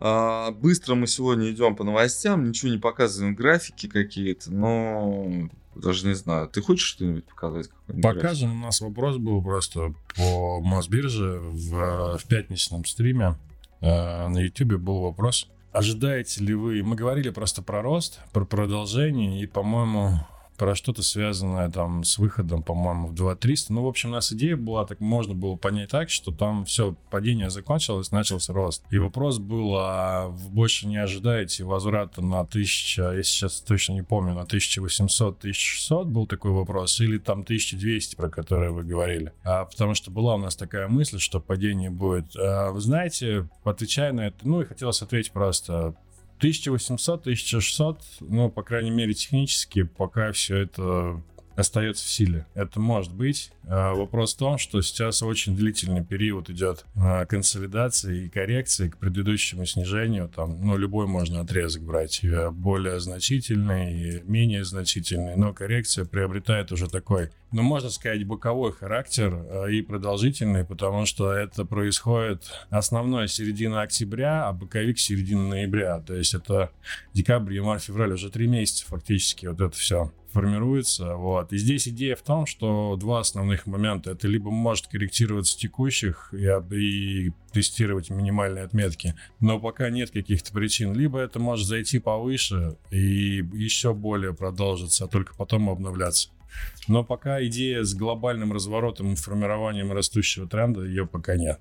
А, 0.00 0.52
быстро 0.52 0.94
мы 0.94 1.08
сегодня 1.08 1.50
идем 1.50 1.74
по 1.74 1.82
новостям, 1.82 2.44
ничего 2.44 2.70
не 2.70 2.78
показываем, 2.78 3.34
графики 3.34 3.88
какие-то, 3.88 4.52
но 4.52 5.50
даже 5.74 6.06
не 6.06 6.14
знаю. 6.14 6.48
Ты 6.48 6.62
хочешь 6.62 6.86
что-нибудь 6.86 7.24
показать? 7.24 7.68
Покажем. 8.00 8.62
У 8.62 8.66
нас 8.66 8.80
вопрос 8.80 9.16
был 9.16 9.42
просто 9.42 9.92
по 10.16 10.60
Мосбирже 10.60 11.40
в, 11.40 12.18
в 12.18 12.28
пятничном 12.28 12.84
стриме. 12.84 13.36
Э, 13.80 14.28
на 14.28 14.38
YouTube 14.38 14.74
был 14.74 15.00
вопрос. 15.00 15.48
Ожидаете 15.72 16.44
ли 16.44 16.54
вы... 16.54 16.84
Мы 16.84 16.94
говорили 16.94 17.30
просто 17.30 17.62
про 17.62 17.82
рост, 17.82 18.20
про 18.32 18.44
продолжение, 18.44 19.42
и, 19.42 19.46
по-моему, 19.46 20.20
про 20.58 20.74
что-то 20.74 21.02
связанное 21.02 21.70
там 21.70 22.02
с 22.04 22.18
выходом, 22.18 22.62
по-моему, 22.62 23.08
в 23.08 23.14
2300. 23.14 23.72
Ну, 23.72 23.84
в 23.84 23.86
общем, 23.86 24.10
у 24.10 24.12
нас 24.12 24.32
идея 24.32 24.56
была, 24.56 24.84
так 24.84 25.00
можно 25.00 25.34
было 25.34 25.56
понять 25.56 25.90
так, 25.90 26.10
что 26.10 26.32
там 26.32 26.64
все, 26.64 26.96
падение 27.10 27.48
закончилось, 27.48 28.10
начался 28.10 28.52
рост. 28.52 28.82
И 28.90 28.98
вопрос 28.98 29.38
был, 29.38 29.74
а 29.76 30.26
вы 30.26 30.50
больше 30.50 30.86
не 30.88 30.96
ожидаете 30.96 31.64
возврата 31.64 32.20
на 32.20 32.40
1000, 32.40 33.14
я 33.16 33.22
сейчас 33.22 33.60
точно 33.60 33.92
не 33.92 34.02
помню, 34.02 34.34
на 34.34 34.42
1800-1600 34.42 36.04
был 36.04 36.26
такой 36.26 36.50
вопрос, 36.50 37.00
или 37.00 37.18
там 37.18 37.40
1200, 37.42 38.16
про 38.16 38.28
которые 38.28 38.72
вы 38.72 38.82
говорили. 38.82 39.32
А, 39.44 39.64
потому 39.64 39.94
что 39.94 40.10
была 40.10 40.34
у 40.34 40.38
нас 40.38 40.56
такая 40.56 40.88
мысль, 40.88 41.20
что 41.20 41.40
падение 41.40 41.90
будет. 41.90 42.34
А, 42.36 42.72
вы 42.72 42.80
знаете, 42.80 43.48
отвечая 43.64 44.12
на 44.12 44.26
это, 44.28 44.36
ну 44.42 44.60
и 44.60 44.64
хотелось 44.64 45.02
ответить 45.02 45.32
просто, 45.32 45.94
1800-1600, 46.40 47.98
ну, 48.20 48.50
по 48.50 48.62
крайней 48.62 48.90
мере, 48.90 49.14
технически, 49.14 49.82
пока 49.82 50.32
все 50.32 50.56
это 50.58 51.22
остается 51.58 52.06
в 52.06 52.08
силе. 52.08 52.46
Это 52.54 52.78
может 52.78 53.12
быть. 53.12 53.50
А, 53.66 53.92
вопрос 53.92 54.34
в 54.34 54.38
том, 54.38 54.58
что 54.58 54.80
сейчас 54.80 55.22
очень 55.22 55.56
длительный 55.56 56.04
период 56.04 56.50
идет 56.50 56.84
а, 56.94 57.26
консолидации 57.26 58.26
и 58.26 58.28
коррекции 58.28 58.88
к 58.88 58.96
предыдущему 58.96 59.66
снижению. 59.66 60.28
Там, 60.28 60.64
ну, 60.64 60.76
любой 60.76 61.08
можно 61.08 61.40
отрезок 61.40 61.82
брать, 61.82 62.24
более 62.52 63.00
значительный, 63.00 64.22
менее 64.22 64.64
значительный, 64.64 65.34
но 65.34 65.52
коррекция 65.52 66.04
приобретает 66.04 66.70
уже 66.70 66.88
такой, 66.88 67.30
ну, 67.50 67.62
можно 67.62 67.90
сказать, 67.90 68.24
боковой 68.24 68.72
характер 68.72 69.34
а, 69.34 69.66
и 69.66 69.82
продолжительный, 69.82 70.64
потому 70.64 71.06
что 71.06 71.32
это 71.32 71.64
происходит 71.64 72.52
основной 72.70 73.26
середина 73.26 73.82
октября, 73.82 74.46
а 74.46 74.52
боковик 74.52 75.00
середина 75.00 75.48
ноября. 75.48 75.98
То 76.00 76.14
есть 76.14 76.34
это 76.34 76.70
декабрь, 77.14 77.54
январь, 77.54 77.80
февраль, 77.80 78.12
уже 78.12 78.30
три 78.30 78.46
месяца 78.46 78.86
фактически 78.86 79.46
вот 79.46 79.60
это 79.60 79.76
все 79.76 80.12
формируется. 80.32 81.14
Вот. 81.14 81.52
И 81.52 81.58
здесь 81.58 81.88
идея 81.88 82.16
в 82.16 82.22
том, 82.22 82.46
что 82.46 82.96
два 82.96 83.20
основных 83.20 83.66
момента. 83.66 84.10
Это 84.10 84.28
либо 84.28 84.50
может 84.50 84.86
корректироваться 84.86 85.58
текущих 85.58 86.32
и, 86.32 86.46
и 86.74 87.32
тестировать 87.52 88.10
минимальные 88.10 88.64
отметки, 88.64 89.14
но 89.40 89.58
пока 89.58 89.90
нет 89.90 90.10
каких-то 90.10 90.52
причин. 90.52 90.94
Либо 90.94 91.18
это 91.18 91.38
может 91.38 91.66
зайти 91.66 91.98
повыше 91.98 92.76
и 92.90 93.44
еще 93.52 93.94
более 93.94 94.34
продолжиться, 94.34 95.04
а 95.04 95.08
только 95.08 95.34
потом 95.34 95.70
обновляться. 95.70 96.30
Но 96.88 97.04
пока 97.04 97.44
идея 97.44 97.84
с 97.84 97.94
глобальным 97.94 98.52
разворотом 98.52 99.12
и 99.12 99.16
формированием 99.16 99.92
растущего 99.92 100.48
тренда, 100.48 100.84
ее 100.84 101.06
пока 101.06 101.36
нет. 101.36 101.60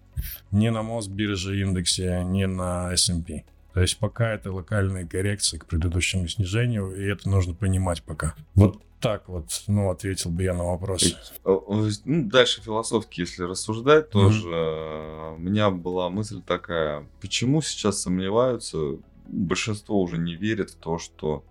Ни 0.52 0.70
на 0.70 0.84
Мосбирже 0.84 1.60
индексе, 1.62 2.24
ни 2.24 2.46
на 2.46 2.94
S&P. 2.94 3.44
То 3.78 3.82
есть 3.82 4.00
пока 4.00 4.34
это 4.34 4.52
локальные 4.52 5.08
коррекции 5.08 5.60
к 5.60 5.68
предыдущему 5.68 6.28
снижению, 6.28 6.96
и 6.96 7.04
это 7.04 7.30
нужно 7.30 7.54
понимать 7.54 8.02
пока. 8.02 8.34
Вот 8.56 8.82
так 9.00 9.30
вот, 9.30 9.52
ну, 9.68 9.92
ответил 9.92 10.32
бы 10.32 10.42
я 10.42 10.56
на 10.56 10.64
вопрос. 10.64 11.16
Ну, 11.46 11.92
дальше 12.06 12.64
философски, 12.64 13.20
если 13.20 13.44
рассуждать, 13.44 14.10
тоже 14.10 14.48
mm-hmm. 14.48 15.36
у 15.36 15.38
меня 15.38 15.70
была 15.70 16.10
мысль 16.10 16.42
такая, 16.42 17.08
почему 17.22 17.62
сейчас 17.62 18.02
сомневаются, 18.02 18.98
большинство 19.28 20.02
уже 20.02 20.18
не 20.18 20.34
верит 20.34 20.72
в 20.72 20.78
то, 20.78 20.98
что 20.98 21.44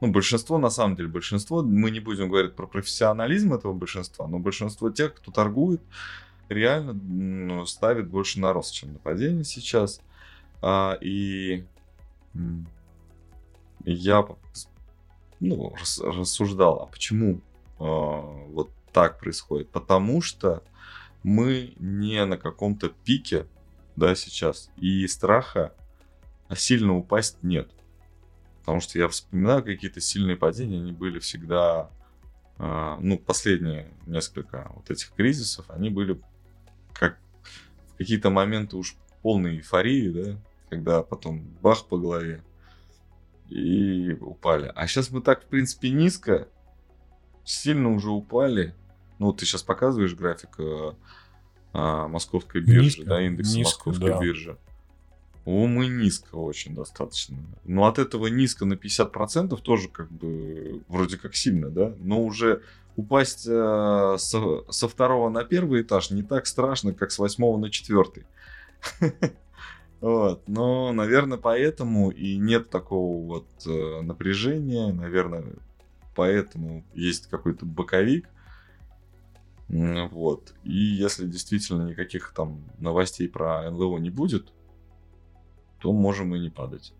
ну, 0.00 0.10
большинство, 0.10 0.56
на 0.56 0.70
самом 0.70 0.96
деле, 0.96 1.10
большинство, 1.10 1.62
мы 1.62 1.90
не 1.90 2.00
будем 2.00 2.30
говорить 2.30 2.54
про 2.54 2.66
профессионализм 2.66 3.52
этого 3.52 3.74
большинства, 3.74 4.26
но 4.26 4.38
большинство 4.38 4.88
тех, 4.88 5.12
кто 5.16 5.30
торгует, 5.30 5.82
реально 6.48 6.94
ну, 6.94 7.66
ставит 7.66 8.08
больше 8.08 8.40
на 8.40 8.54
рост, 8.54 8.72
чем 8.72 8.94
на 8.94 8.98
падение 9.00 9.44
сейчас. 9.44 10.00
А, 10.62 10.96
и 11.02 11.66
я 13.84 14.26
ну, 15.40 15.74
рассуждал, 16.00 16.82
а 16.82 16.86
почему 16.86 17.36
э, 17.36 17.40
вот 17.78 18.70
так 18.92 19.18
происходит? 19.18 19.70
Потому 19.70 20.22
что 20.22 20.62
мы 21.22 21.74
не 21.78 22.24
на 22.24 22.36
каком-то 22.36 22.88
пике, 22.88 23.46
да, 23.96 24.14
сейчас, 24.14 24.70
и 24.76 25.06
страха 25.06 25.74
сильно 26.54 26.96
упасть 26.96 27.38
нет. 27.42 27.70
Потому 28.60 28.80
что 28.80 28.98
я 28.98 29.08
вспоминаю 29.08 29.62
какие-то 29.62 30.00
сильные 30.00 30.36
падения, 30.36 30.78
они 30.78 30.92
были 30.92 31.18
всегда, 31.18 31.90
э, 32.58 32.96
ну, 33.00 33.18
последние 33.18 33.92
несколько 34.06 34.70
вот 34.74 34.90
этих 34.90 35.12
кризисов, 35.12 35.66
они 35.68 35.90
были 35.90 36.20
как 36.92 37.18
в 37.88 37.96
какие-то 37.98 38.30
моменты 38.30 38.76
уж 38.76 38.96
полной 39.22 39.56
эйфории, 39.56 40.08
да, 40.08 40.40
когда 40.74 41.02
потом 41.02 41.40
бах 41.62 41.86
по 41.86 41.98
голове 41.98 42.42
и 43.48 44.12
упали. 44.20 44.72
А 44.74 44.86
сейчас 44.86 45.10
мы 45.10 45.20
так, 45.20 45.44
в 45.44 45.46
принципе, 45.46 45.90
низко, 45.90 46.48
сильно 47.44 47.90
уже 47.90 48.10
упали. 48.10 48.74
Ну, 49.18 49.32
ты 49.32 49.46
сейчас 49.46 49.62
показываешь 49.62 50.14
график 50.14 50.58
а, 50.58 50.96
а, 51.72 52.08
московской 52.08 52.60
биржи, 52.60 52.82
низко, 52.82 53.04
да, 53.04 53.22
индекс 53.22 53.54
низко, 53.54 53.88
московской 53.88 54.10
да. 54.10 54.20
биржи. 54.20 54.58
О, 55.44 55.66
мы 55.66 55.86
низко 55.86 56.36
очень 56.36 56.74
достаточно. 56.74 57.36
Но 57.64 57.86
от 57.86 57.98
этого 57.98 58.26
низко 58.26 58.64
на 58.64 58.74
50% 58.74 59.56
тоже 59.60 59.88
как 59.88 60.10
бы 60.10 60.82
вроде 60.88 61.18
как 61.18 61.36
сильно, 61.36 61.70
да? 61.70 61.94
Но 61.98 62.22
уже 62.22 62.62
упасть 62.96 63.46
э, 63.46 64.16
со, 64.18 64.72
со 64.72 64.88
второго 64.88 65.28
на 65.28 65.44
первый 65.44 65.82
этаж 65.82 66.10
не 66.10 66.22
так 66.22 66.46
страшно, 66.46 66.94
как 66.94 67.12
с 67.12 67.18
восьмого 67.18 67.58
на 67.58 67.70
четвертый. 67.70 68.24
Вот. 70.04 70.46
Но, 70.48 70.92
наверное, 70.92 71.38
поэтому 71.38 72.10
и 72.10 72.36
нет 72.36 72.68
такого 72.68 73.26
вот 73.26 73.46
э, 73.66 74.02
напряжения. 74.02 74.92
Наверное, 74.92 75.54
поэтому 76.14 76.84
есть 76.92 77.28
какой-то 77.28 77.64
боковик. 77.64 78.28
Вот. 79.66 80.52
И 80.62 80.76
если 80.76 81.26
действительно 81.26 81.88
никаких 81.88 82.34
там 82.36 82.70
новостей 82.76 83.30
про 83.30 83.70
НЛО 83.70 83.96
не 83.96 84.10
будет, 84.10 84.52
то 85.80 85.90
можем 85.90 86.34
и 86.34 86.38
не 86.38 86.50
падать. 86.50 86.92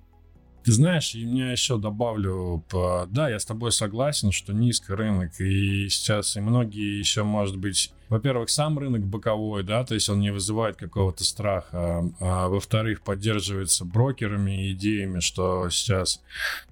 Ты 0.65 0.73
знаешь, 0.73 1.15
и 1.15 1.27
меня 1.27 1.53
еще 1.53 1.77
добавлю, 1.77 2.65
да, 2.73 3.29
я 3.29 3.39
с 3.39 3.45
тобой 3.45 3.71
согласен, 3.71 4.33
что 4.33 4.55
низкий 4.55 4.95
рынок, 4.95 5.39
и 5.39 5.91
сейчас 5.91 6.39
и 6.39 6.41
многие 6.41 6.99
еще, 6.99 7.23
может 7.23 7.59
быть, 7.59 7.93
во-первых, 8.09 8.51
сам 8.51 8.79
рынок 8.79 9.07
боковой, 9.07 9.63
да, 9.63 9.85
то 9.85 9.95
есть 9.95 10.09
он 10.09 10.21
не 10.21 10.31
вызывает 10.31 10.77
какого-то 10.77 11.25
страха, 11.25 12.11
а 12.21 12.49
во-вторых, 12.49 13.03
поддерживается 13.03 13.85
брокерами 13.85 14.67
и 14.69 14.73
идеями, 14.73 15.21
что 15.21 15.69
сейчас 15.71 16.23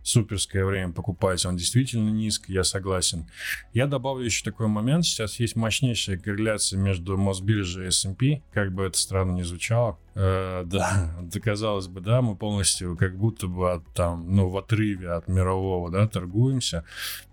суперское 0.02 0.64
время 0.64 0.92
покупать, 0.92 1.44
он 1.46 1.56
действительно 1.56 2.10
низкий, 2.10 2.52
я 2.52 2.64
согласен. 2.64 3.26
Я 3.72 3.86
добавлю 3.86 4.24
еще 4.24 4.44
такой 4.44 4.66
момент, 4.66 5.04
сейчас 5.04 5.38
есть 5.40 5.56
мощнейшая 5.56 6.18
корреляция 6.18 6.78
между 6.78 7.16
Мосбиржей 7.16 7.86
и 7.86 7.88
S&P, 7.88 8.42
как 8.52 8.72
бы 8.72 8.84
это 8.84 8.98
странно 8.98 9.32
не 9.32 9.42
звучало, 9.42 9.98
Э, 10.14 10.64
да, 10.66 11.14
доказалось 11.22 11.88
бы, 11.88 12.00
да, 12.00 12.20
мы 12.20 12.36
полностью 12.36 12.96
как 12.96 13.16
будто 13.16 13.46
бы 13.46 13.72
от, 13.72 13.86
там, 13.94 14.34
ну, 14.34 14.48
в 14.48 14.56
отрыве 14.58 15.10
от 15.10 15.28
мирового, 15.28 15.90
да, 15.90 16.06
торгуемся. 16.06 16.84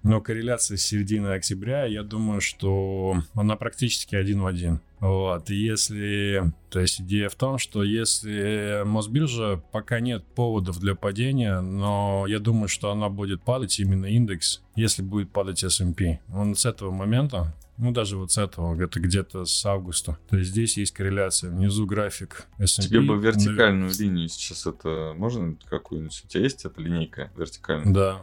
Но 0.03 0.21
корреляция 0.21 0.77
с 0.77 0.81
середины 0.81 1.27
октября, 1.33 1.85
я 1.85 2.03
думаю, 2.03 2.39
что 2.39 3.21
она 3.33 3.57
практически 3.57 3.98
один 4.17 4.41
в 4.41 4.45
один. 4.45 4.79
Вот, 4.99 5.49
если, 5.49 6.51
то 6.69 6.79
есть 6.79 6.99
идея 6.99 7.29
в 7.29 7.35
том, 7.35 7.57
что 7.57 7.83
если 7.83 8.83
Мосбиржа, 8.85 9.61
пока 9.71 10.01
нет 10.01 10.25
поводов 10.35 10.79
для 10.79 10.95
падения, 10.95 11.61
но 11.61 12.25
я 12.27 12.39
думаю, 12.39 12.67
что 12.67 12.91
она 12.91 13.07
будет 13.09 13.41
падать, 13.41 13.79
именно 13.79 14.07
индекс, 14.07 14.61
если 14.75 15.01
будет 15.01 15.31
падать 15.31 15.63
S&P. 15.63 16.19
Он 16.33 16.55
с 16.55 16.65
этого 16.65 16.91
момента 16.91 17.53
ну, 17.79 17.93
даже 17.93 18.17
вот 18.17 18.31
с 18.31 18.37
этого, 18.37 18.79
это 18.81 18.99
где-то 18.99 19.45
с 19.45 19.65
августа. 19.65 20.17
То 20.29 20.37
есть 20.37 20.51
здесь 20.51 20.75
есть 20.75 20.93
корреляция. 20.93 21.49
Внизу 21.49 21.85
график 21.85 22.45
S&P. 22.57 22.89
Тебе 22.89 22.99
бы 22.99 23.17
вертикальную 23.17 23.89
линию 23.97 24.27
сейчас 24.27 24.67
это 24.67 25.13
можно 25.15 25.55
какую-нибудь? 25.69 26.21
У 26.25 26.27
тебя 26.27 26.43
есть 26.43 26.65
эта 26.65 26.81
линейка 26.81 27.31
вертикальная? 27.37 27.93
Да, 27.93 28.21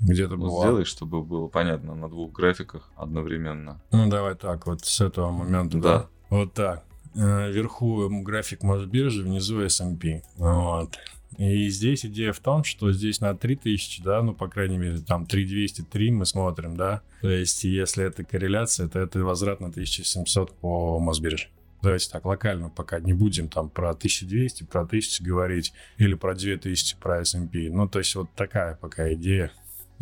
где-то 0.00 0.36
ну, 0.36 0.60
Сделай, 0.60 0.84
чтобы 0.84 1.22
было 1.22 1.48
понятно 1.48 1.94
на 1.94 2.08
двух 2.08 2.32
графиках 2.32 2.90
одновременно. 2.96 3.80
Ну, 3.92 4.08
давай 4.08 4.34
так, 4.34 4.66
вот 4.66 4.84
с 4.84 5.00
этого 5.00 5.30
момента. 5.30 5.78
Да. 5.78 5.98
да? 5.98 6.06
Вот 6.30 6.52
так. 6.54 6.84
Э, 7.14 7.50
вверху 7.50 8.08
график 8.22 8.62
Мосбиржи, 8.62 9.22
внизу 9.22 9.60
S&P. 9.60 10.22
Вот. 10.36 10.98
И 11.38 11.68
здесь 11.68 12.04
идея 12.06 12.32
в 12.32 12.40
том, 12.40 12.64
что 12.64 12.92
здесь 12.92 13.20
на 13.20 13.34
3000, 13.34 14.02
да, 14.02 14.22
ну, 14.22 14.34
по 14.34 14.48
крайней 14.48 14.78
мере, 14.78 14.98
там 14.98 15.26
3203 15.26 16.10
мы 16.10 16.26
смотрим, 16.26 16.76
да. 16.76 17.02
То 17.20 17.28
есть, 17.28 17.64
если 17.64 18.04
это 18.04 18.24
корреляция, 18.24 18.88
то 18.88 18.98
это 18.98 19.22
возврат 19.22 19.60
на 19.60 19.68
1700 19.68 20.52
по 20.58 20.98
Мосбирже. 20.98 21.48
Давайте 21.82 22.10
так, 22.10 22.24
локально 22.24 22.70
пока 22.70 23.00
не 23.00 23.12
будем 23.12 23.48
там 23.48 23.68
про 23.68 23.90
1200, 23.90 24.64
про 24.64 24.82
1000 24.82 25.22
говорить, 25.22 25.72
или 25.98 26.14
про 26.14 26.34
2000, 26.34 26.96
про 26.98 27.20
S&P. 27.20 27.70
Ну, 27.70 27.86
то 27.88 27.98
есть, 27.98 28.14
вот 28.14 28.28
такая 28.34 28.76
пока 28.76 29.12
идея. 29.12 29.52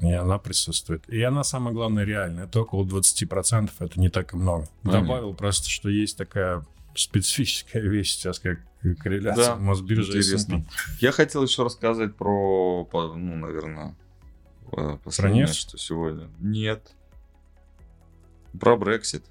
И 0.03 0.13
она 0.13 0.39
присутствует. 0.39 1.09
И 1.09 1.23
она, 1.23 1.45
самое 1.45 1.75
главное, 1.75 2.05
реальная. 2.05 2.45
Это 2.45 2.63
около 2.63 2.85
20%, 2.85 3.71
это 3.79 4.01
не 4.01 4.09
так 4.09 4.35
и 4.35 4.37
много. 4.37 4.69
Понятно. 4.83 5.07
Добавил 5.07 5.35
просто, 5.35 5.71
что 5.71 5.89
есть 5.89 6.17
такая 6.17 6.65
специфическая 6.95 7.83
вещь 7.83 8.13
сейчас, 8.13 8.39
как 8.39 8.59
корреляция 9.01 9.47
да, 9.47 9.57
Мосбиржи 9.57 10.19
интересно. 10.19 10.65
Я 11.01 11.13
хотел 11.13 11.43
еще 11.43 11.65
рассказать 11.65 12.15
про, 12.17 12.89
ну, 12.93 13.37
наверное, 13.37 13.97
э, 14.73 14.99
про 15.17 15.31
нефть? 15.31 15.55
что 15.55 15.79
сегодня. 15.79 16.29
Нет. 16.41 16.93
Про 18.59 18.77
Брексит. 18.77 19.25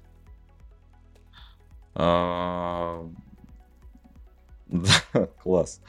А... 1.94 3.06
Да, 4.66 5.26
класс. 5.42 5.80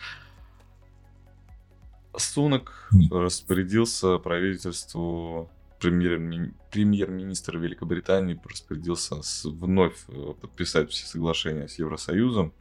Сунок 2.17 2.89
распорядился 3.11 4.17
правительству 4.17 5.49
премьер-министр 5.79 7.57
Великобритании 7.57 8.39
распорядился 8.43 9.17
вновь 9.43 9.97
э, 10.07 10.33
подписать 10.39 10.89
все 10.91 11.05
соглашения 11.05 11.67
с 11.67 11.77
Евросоюзом, 11.77 12.53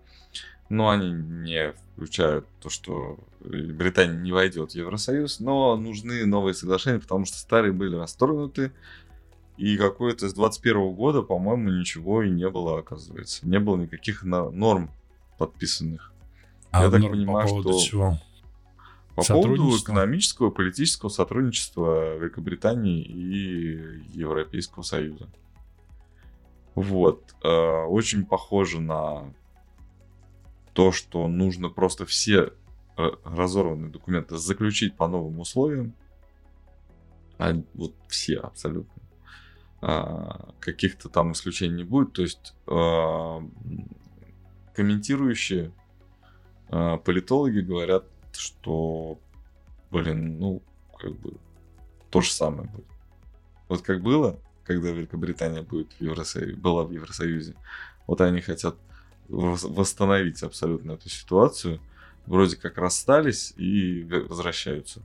но 0.69 0.91
они 0.91 1.11
не 1.13 1.75
включают 1.95 2.47
то, 2.61 2.69
что 2.69 3.19
Британия 3.41 4.19
не 4.19 4.33
войдет 4.33 4.73
в 4.73 4.75
Евросоюз, 4.75 5.41
но 5.41 5.77
нужны 5.77 6.27
новые 6.27 6.55
соглашения, 6.55 6.99
потому 6.99 7.25
что 7.25 7.39
старые 7.39 7.73
были 7.73 7.97
расторгнуты, 7.97 8.73
и 9.57 9.77
какое-то 9.77 10.29
с 10.29 10.35
21 10.35 10.95
года, 10.95 11.23
по-моему, 11.23 11.71
ничего 11.71 12.23
и 12.23 12.31
не 12.31 12.49
было, 12.51 12.81
оказывается. 12.81 13.47
Не 13.47 13.61
было 13.61 13.77
никаких 13.77 14.25
норм 14.25 14.91
подписанных. 15.39 16.13
А 16.73 16.85
Я 16.85 16.91
так 16.91 17.03
понимаю, 17.03 17.49
по 17.49 17.61
что... 17.61 17.79
Чего? 17.79 18.19
По 19.15 19.23
поводу 19.23 19.77
экономического 19.77 20.51
и 20.51 20.55
политического 20.55 21.09
сотрудничества 21.09 22.17
Великобритании 22.17 23.03
и 23.03 24.19
Европейского 24.19 24.83
Союза. 24.83 25.29
Вот. 26.75 27.35
Э, 27.43 27.85
очень 27.85 28.27
похоже 28.27 28.81
на 28.81 29.33
то, 30.73 30.91
что 30.91 31.29
нужно 31.29 31.69
просто 31.69 32.05
все 32.07 32.53
разорванные 32.97 33.91
документы 33.91 34.37
заключить 34.37 34.97
по 34.97 35.09
новым 35.09 35.41
условиям. 35.41 35.95
А 37.39 37.53
вот 37.75 37.95
все 38.09 38.39
абсолютно. 38.39 39.03
А, 39.81 40.53
каких-то 40.61 41.09
там 41.09 41.33
исключений 41.33 41.79
не 41.79 41.85
будет. 41.85 42.13
То 42.13 42.23
есть 42.23 42.55
а, 42.67 43.43
комментирующие 44.75 45.73
политологи 46.69 47.61
говорят 47.61 48.07
что, 48.37 49.19
блин, 49.91 50.39
ну, 50.39 50.63
как 50.99 51.19
бы 51.19 51.35
то 52.11 52.21
же 52.21 52.31
самое 52.31 52.69
будет. 52.69 52.87
Вот 53.69 53.83
как 53.83 54.03
было, 54.03 54.39
когда 54.65 54.91
Великобритания 54.91 55.63
будет 55.63 55.93
в 55.93 56.01
Евросоюзе, 56.01 56.57
была 56.57 56.85
в 56.85 56.93
Евросоюзе, 56.93 57.55
вот 58.07 58.21
они 58.21 58.41
хотят 58.41 58.77
восстановить 59.29 60.43
абсолютно 60.43 60.93
эту 60.93 61.09
ситуацию. 61.09 61.81
Вроде 62.27 62.57
как 62.57 62.79
расстались 62.79 63.53
и 63.57 64.03
возвращаются. 64.05 65.03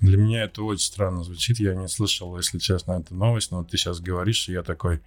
Для 0.00 0.16
меня 0.16 0.44
это 0.44 0.62
очень 0.62 0.86
странно 0.86 1.24
звучит. 1.24 1.58
Я 1.58 1.74
не 1.74 1.88
слышал, 1.88 2.36
если 2.36 2.58
честно, 2.58 2.92
эту 2.92 3.14
новость, 3.14 3.50
но 3.50 3.64
ты 3.64 3.76
сейчас 3.76 4.00
говоришь, 4.00 4.48
и 4.48 4.52
я 4.52 4.62
такой... 4.62 5.00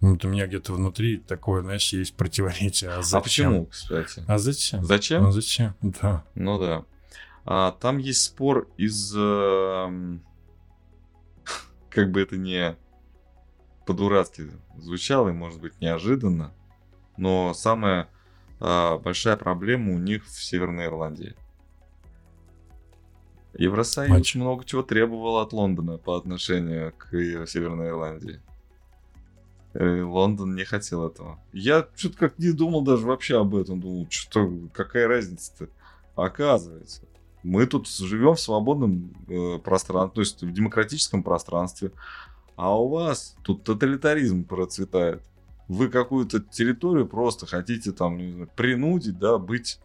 Ну, 0.00 0.12
вот 0.12 0.24
у 0.24 0.28
меня 0.28 0.46
где-то 0.46 0.72
внутри 0.72 1.18
такое, 1.18 1.62
знаешь, 1.62 1.92
есть 1.92 2.14
противоречие. 2.14 2.90
А, 2.90 3.02
а 3.12 3.20
почему, 3.20 3.66
кстати? 3.66 4.22
А 4.28 4.38
зачем? 4.38 4.84
Зачем? 4.84 5.24
Ну, 5.24 5.32
зачем? 5.32 5.74
Да. 5.82 6.24
Ну 6.34 6.58
да. 6.58 6.84
А, 7.44 7.72
там 7.72 7.98
есть 7.98 8.22
спор 8.22 8.68
из... 8.76 9.12
Э, 9.16 9.88
как 11.90 12.12
бы 12.12 12.20
это 12.20 12.36
не 12.36 12.76
по-дурацки 13.86 14.50
звучало 14.76 15.30
и, 15.30 15.32
может 15.32 15.60
быть, 15.60 15.80
неожиданно, 15.80 16.52
но 17.16 17.54
самая 17.54 18.08
э, 18.60 18.98
большая 18.98 19.36
проблема 19.36 19.94
у 19.94 19.98
них 19.98 20.26
в 20.26 20.42
Северной 20.44 20.86
Ирландии. 20.86 21.34
Евросоюз 23.54 24.10
Матч. 24.10 24.34
много 24.36 24.64
чего 24.64 24.82
требовал 24.82 25.38
от 25.38 25.52
Лондона 25.52 25.98
по 25.98 26.16
отношению 26.16 26.92
к 26.92 27.08
Северной 27.46 27.88
Ирландии. 27.88 28.40
Э, 29.74 30.02
Лондон 30.02 30.54
не 30.54 30.64
хотел 30.64 31.06
этого. 31.06 31.38
Я 31.52 31.86
что-то 31.96 32.18
как 32.18 32.38
не 32.38 32.52
думал 32.52 32.82
даже 32.82 33.06
вообще 33.06 33.40
об 33.40 33.54
этом. 33.54 33.80
Думал, 33.80 34.06
что 34.10 34.50
какая 34.72 35.06
разница-то? 35.08 35.68
Оказывается, 36.16 37.02
мы 37.42 37.66
тут 37.66 37.88
живем 37.88 38.34
в 38.34 38.40
свободном 38.40 39.12
э, 39.28 39.58
пространстве, 39.58 40.14
то 40.14 40.20
есть 40.20 40.42
в 40.42 40.52
демократическом 40.52 41.22
пространстве, 41.22 41.92
а 42.56 42.80
у 42.80 42.88
вас 42.88 43.36
тут 43.42 43.62
тоталитаризм 43.62 44.44
процветает. 44.44 45.22
Вы 45.68 45.88
какую-то 45.88 46.40
территорию 46.40 47.06
просто 47.06 47.46
хотите 47.46 47.92
там, 47.92 48.16
не 48.16 48.32
знаю, 48.32 48.50
принудить, 48.56 49.18
да, 49.18 49.38
быть 49.38 49.80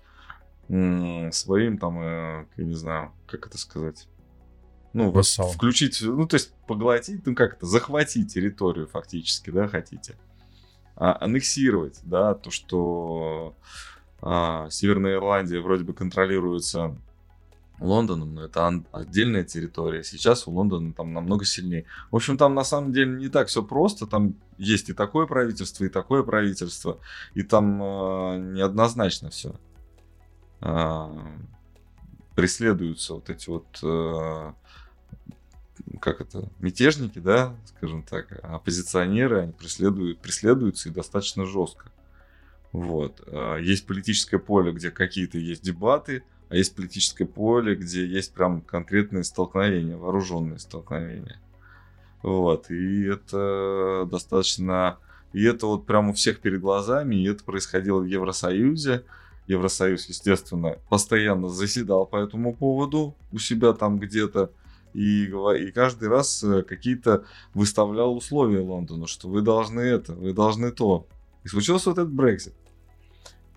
своим 0.67 1.78
там, 1.78 2.00
э, 2.00 2.46
я 2.56 2.63
не 2.63 2.74
знаю, 2.74 3.12
как 3.28 3.46
это 3.48 3.58
сказать, 3.58 4.08
ну, 4.94 5.12
Вассал. 5.12 5.52
включить, 5.52 6.02
ну, 6.02 6.28
то 6.28 6.36
есть 6.36 6.54
поглотить, 6.68 7.26
ну, 7.26 7.36
как 7.36 7.56
это, 7.56 7.66
захватить 7.66 8.34
территорию 8.34 8.88
фактически, 8.88 9.50
да, 9.50 9.68
хотите. 9.68 10.16
А, 10.96 11.18
аннексировать, 11.20 12.00
да, 12.04 12.36
то, 12.36 12.52
что 12.52 13.56
а, 14.22 14.70
Северная 14.70 15.16
Ирландия 15.16 15.60
вроде 15.60 15.84
бы 15.84 15.94
контролируется 15.94 16.96
Лондоном, 17.80 18.36
но 18.36 18.46
это 18.46 18.84
отдельная 18.92 19.44
территория. 19.44 20.04
Сейчас 20.04 20.48
у 20.48 20.52
Лондона 20.52 20.94
там 20.94 21.14
намного 21.14 21.44
сильнее. 21.44 21.86
В 22.12 22.16
общем, 22.16 22.38
там 22.38 22.54
на 22.54 22.64
самом 22.64 22.94
деле 22.94 23.12
не 23.18 23.30
так 23.30 23.48
все 23.48 23.64
просто. 23.64 24.08
Там 24.08 24.36
есть 24.58 24.90
и 24.90 24.94
такое 24.94 25.26
правительство, 25.26 25.84
и 25.84 25.89
такое 25.89 26.24
правительство. 26.24 27.00
И 27.34 27.44
там 27.44 27.82
э, 27.82 28.38
неоднозначно 28.54 29.32
все. 29.32 29.56
Э, 30.62 31.10
преследуются 32.36 33.16
вот 33.16 33.30
эти 33.30 33.50
вот 33.50 33.80
э, 33.84 34.54
как 36.00 36.22
это, 36.22 36.50
мятежники, 36.60 37.20
да, 37.20 37.56
скажем 37.66 38.04
так, 38.04 38.39
оппозиционеры, 38.44 39.41
они 39.41 39.52
преследуют, 39.52 40.20
преследуются 40.20 40.89
и 40.89 40.91
достаточно 40.91 41.46
жестко. 41.46 41.91
Вот. 42.72 43.22
А, 43.28 43.58
есть 43.58 43.86
политическое 43.86 44.39
поле, 44.39 44.72
где 44.72 44.91
какие-то 44.91 45.38
есть 45.38 45.64
дебаты, 45.64 46.24
а 46.50 46.56
есть 46.56 46.76
политическое 46.76 47.26
поле, 47.26 47.76
где 47.76 48.06
есть 48.06 48.34
прям 48.34 48.62
конкретные 48.62 49.24
столкновения, 49.24 49.98
вооруженные 49.98 50.60
столкновения. 50.60 51.39
Вот, 52.22 52.70
и 52.72 53.04
это 53.04 54.08
достаточно... 54.10 54.98
И 55.34 55.44
это 55.44 55.66
вот 55.66 55.88
прямо 55.88 56.12
у 56.12 56.14
всех 56.14 56.39
перед 56.39 56.62
глазами, 56.62 57.16
и 57.16 57.28
это 57.28 57.44
происходило 57.44 58.00
в 58.00 58.06
Евросоюзе. 58.06 59.04
Евросоюз, 59.48 60.08
естественно, 60.08 60.78
постоянно 60.89 61.50
заседал 61.50 62.06
по 62.06 62.18
этому 62.18 62.56
поводу 62.56 63.16
у 63.32 63.39
себя 63.39 63.74
там 63.74 63.98
где-то. 63.98 64.52
И, 64.94 65.26
и 65.26 65.72
каждый 65.72 66.10
раз 66.10 66.44
э, 66.44 66.64
какие-то 66.64 67.26
выставлял 67.54 68.16
условия 68.16 68.60
Лондону, 68.60 69.08
что 69.08 69.28
вы 69.28 69.41
должны 69.41 69.82
это, 69.82 70.14
вы 70.14 70.34
должны 70.34 70.72
то. 70.72 71.08
И 71.44 71.48
случился 71.48 71.89
вот 71.89 71.98
этот 71.98 72.14
Брексит. 72.14 72.54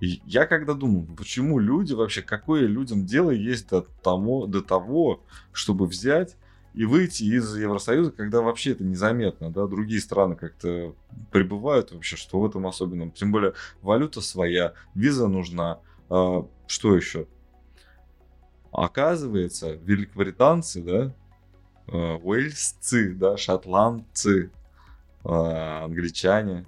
Я 0.01 0.47
когда 0.47 0.75
думал, 0.75 1.07
почему 1.17 1.59
люди 1.59 1.95
вообще, 1.95 2.21
какое 2.21 2.67
людям 2.67 3.07
дело 3.07 3.31
есть 3.31 3.71
до 3.71 3.87
того, 4.03 4.47
до 4.47 4.61
того, 4.61 5.23
чтобы 5.53 5.87
взять 5.87 6.37
и 6.75 6.85
выйти 6.85 7.25
из 7.25 7.57
Евросоюза, 7.57 8.11
когда 8.11 8.43
вообще 8.43 8.73
это 8.73 8.85
незаметно, 8.85 9.51
да, 9.51 9.67
другие 9.67 10.01
страны 10.01 10.37
как-то 10.37 10.95
прибывают 11.33 11.93
вообще, 11.93 12.17
что 12.17 12.41
в 12.41 12.47
этом 12.47 12.67
особенном. 12.67 13.11
Тем 13.11 13.33
более 13.33 13.55
валюта 13.81 14.21
своя, 14.21 14.75
виза 14.95 15.29
нужна, 15.29 15.81
а, 16.11 16.47
что 16.67 16.95
еще? 16.95 17.27
Оказывается, 18.71 19.73
великобританцы, 19.73 20.83
да, 20.83 21.15
уэльсцы, 21.89 23.15
да, 23.15 23.37
шотландцы, 23.37 24.51
а, 25.25 25.85
англичане, 25.85 26.65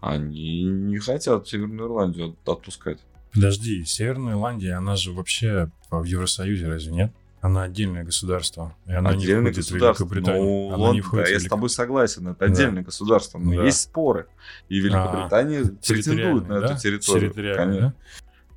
они 0.00 0.64
не 0.64 0.98
хотят 0.98 1.48
Северную 1.48 1.88
Ирландию 1.88 2.36
отпускать. 2.44 2.98
Подожди, 3.32 3.84
Северная 3.84 4.34
Ирландия, 4.34 4.74
она 4.74 4.96
же 4.96 5.12
вообще 5.12 5.70
в 5.90 6.04
Евросоюзе, 6.04 6.68
разве 6.68 6.92
нет? 6.92 7.12
Она 7.40 7.64
отдельное 7.64 8.04
государство. 8.04 8.74
И 8.86 8.92
она 8.92 9.10
отдельное 9.10 9.50
не 9.50 9.52
входит 9.52 9.56
государство. 9.56 10.04
в 10.04 10.12
Великобританию. 10.12 10.44
Ну, 10.44 10.66
она 10.68 10.76
Лондон, 10.76 10.94
не 10.94 11.00
входит 11.02 11.24
да, 11.24 11.28
в 11.28 11.30
я 11.30 11.36
Велик... 11.38 11.46
с 11.46 11.50
тобой 11.50 11.70
согласен, 11.70 12.28
это 12.28 12.44
отдельное 12.44 12.82
да. 12.82 12.86
государство, 12.86 13.38
но 13.38 13.54
Да. 13.56 13.64
есть 13.64 13.80
споры. 13.82 14.26
И 14.70 14.78
Великобритания 14.78 15.60
А, 15.60 15.86
претендует 15.86 16.48
на 16.48 16.60
территориальные, 16.60 16.64
эту 16.64 16.68
да? 16.68 16.76
территорию. 16.78 17.56
Конечно. 17.56 17.94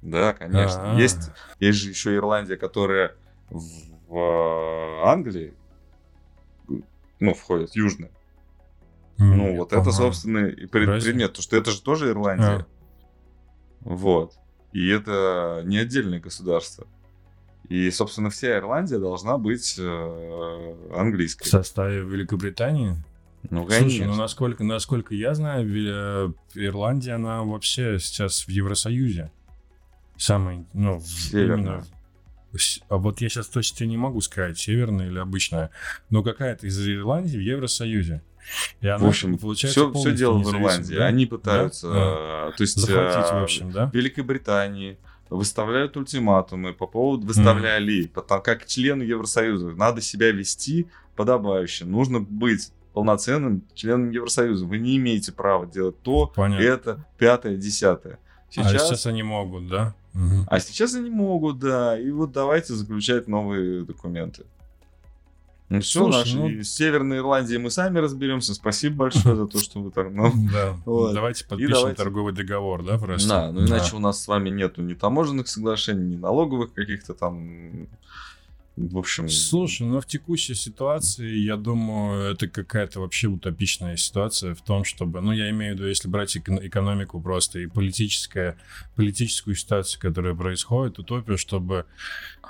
Да, 0.01 0.33
конечно. 0.33 0.93
А. 0.93 0.99
Есть, 0.99 1.31
есть 1.59 1.79
же 1.79 1.89
еще 1.89 2.15
Ирландия, 2.15 2.55
которая 2.55 3.15
в, 3.49 3.61
в 4.07 5.03
Англии, 5.05 5.53
ну, 7.19 7.33
входит, 7.33 7.75
южная. 7.75 8.11
М, 9.19 9.37
Ну, 9.37 9.55
вот 9.57 9.73
это, 9.73 9.91
собственно, 9.91 10.45
и 10.47 10.65
пред- 10.67 11.03
предмет, 11.03 11.29
потому 11.31 11.43
что 11.43 11.57
это 11.57 11.71
же 11.71 11.81
тоже 11.81 12.09
Ирландия. 12.09 12.45
А. 12.45 12.65
Вот. 13.81 14.33
И 14.73 14.87
это 14.89 15.61
не 15.65 15.77
отдельное 15.79 16.19
государство. 16.19 16.85
И, 17.69 17.89
собственно, 17.91 18.29
вся 18.29 18.57
Ирландия 18.57 18.99
должна 18.99 19.37
быть 19.37 19.75
э, 19.79 19.83
В 19.83 20.97
английской. 20.97 21.47
составе 21.47 22.01
Великобритании? 22.01 22.95
Ну, 23.49 23.63
Слушай, 23.63 23.79
конечно. 23.79 24.05
ну 24.07 24.15
насколько, 24.15 24.63
насколько 24.63 25.15
я 25.15 25.33
знаю, 25.33 25.67
Ве- 25.67 26.33
Ирландия, 26.55 27.13
она 27.13 27.43
вообще 27.43 27.97
сейчас 27.99 28.45
в 28.45 28.49
Евросоюзе. 28.49 29.31
Самый, 30.17 30.65
ну, 30.73 30.97
в- 30.99 31.05
Северная. 31.07 31.57
именно... 31.57 31.85
А 32.89 32.97
вот 32.97 33.21
я 33.21 33.29
сейчас 33.29 33.47
точно 33.47 33.85
не 33.85 33.97
могу 33.97 34.21
сказать, 34.21 34.57
северная 34.57 35.07
или 35.07 35.19
обычная, 35.19 35.69
но 36.09 36.23
какая-то 36.23 36.67
из 36.67 36.87
Ирландии 36.87 37.37
в 37.37 37.41
Евросоюзе. 37.41 38.21
И 38.79 38.87
она, 38.87 39.03
в 39.05 39.07
общем, 39.09 39.37
получается, 39.37 39.89
все, 39.91 39.93
все 39.99 40.11
дело 40.13 40.37
в 40.37 40.49
Ирландии. 40.49 40.95
да? 40.95 41.05
Они 41.07 41.25
пытаются, 41.25 41.87
Да? 41.91 42.49
э, 42.49 42.51
то 42.57 42.61
есть, 42.63 42.77
Захватить, 42.77 43.31
э, 43.31 43.39
в 43.39 43.43
общем, 43.43 43.71
да? 43.71 43.91
Великобритании 43.93 44.97
выставляют 45.29 45.97
ультиматумы 45.97 46.73
по 46.73 46.87
поводу 46.87 47.27
выставляли, 47.27 48.07
потому 48.07 48.41
как 48.41 48.65
члену 48.65 49.03
Евросоюза 49.03 49.71
надо 49.71 49.99
себя 50.01 50.31
вести 50.31 50.87
подобающе, 51.17 51.83
нужно 51.85 52.21
быть 52.21 52.71
полноценным 52.93 53.63
членом 53.75 54.09
Евросоюза. 54.11 54.65
Вы 54.65 54.77
не 54.79 54.95
имеете 54.97 55.31
права 55.33 55.67
делать 55.67 56.01
то, 56.01 56.27
Понятно. 56.35 56.63
это, 56.63 57.05
пятое, 57.17 57.57
десятое. 57.57 58.17
А 58.49 58.63
Сейчас, 58.63 58.87
сейчас 58.87 59.05
они 59.05 59.23
могут, 59.23 59.67
да? 59.67 59.93
Мгм. 60.13 60.45
а 60.49 60.59
сейчас 60.59 60.95
они 60.95 61.09
могут, 61.09 61.59
да. 61.59 61.99
И 61.99 62.09
вот 62.11 62.31
давайте 62.31 62.73
заключать 62.73 63.27
новые 63.27 63.83
документы. 63.83 64.45
Ну 65.69 65.81
все, 65.81 65.99
Слушай, 65.99 66.17
наши 66.17 66.37
ну- 66.37 66.63
с 66.63 66.69
Северной 66.69 67.17
Ирландией 67.17 67.59
мы 67.59 67.69
сами 67.69 67.99
разберемся. 67.99 68.53
Спасибо 68.53 68.95
большое 68.95 69.35
за 69.35 69.47
то, 69.47 69.59
что 69.63 69.81
вы 69.81 69.91
так 69.91 70.11
нам 70.11 70.47
Да. 70.51 70.77
Вот. 70.85 71.13
Давайте 71.13 71.45
подпишем 71.45 71.73
давайте- 71.73 71.97
торговый 71.97 72.33
договор, 72.33 72.83
да, 72.83 72.97
просто? 72.97 73.27
Да, 73.27 73.51
ну 73.51 73.65
иначе 73.65 73.95
у 73.95 73.99
нас 73.99 74.23
с 74.23 74.27
вами 74.27 74.49
нету 74.49 74.81
ни 74.81 74.93
таможенных 74.93 75.49
соглашений, 75.49 76.15
ни 76.15 76.17
налоговых 76.17 76.73
каких-то 76.73 77.13
там. 77.13 77.87
В 78.77 78.99
общем. 78.99 79.27
Слушай, 79.27 79.87
ну 79.87 79.99
в 79.99 80.05
текущей 80.05 80.53
ситуации, 80.53 81.35
я 81.35 81.57
думаю, 81.57 82.31
это 82.31 82.47
какая-то 82.47 82.99
вообще 82.99 83.27
утопичная 83.27 83.97
ситуация 83.97 84.53
в 84.53 84.61
том, 84.61 84.83
чтобы, 84.83 85.19
ну 85.19 85.31
я 85.31 85.49
имею 85.49 85.73
в 85.73 85.77
виду, 85.77 85.87
если 85.87 86.07
брать 86.07 86.37
эко- 86.37 86.59
экономику 86.61 87.19
просто 87.19 87.57
и 87.57 87.65
политическая, 87.65 88.55
политическую 88.95 89.55
ситуацию, 89.55 89.99
которая 89.99 90.35
происходит, 90.35 90.99
утопия, 90.99 91.37
чтобы 91.37 91.87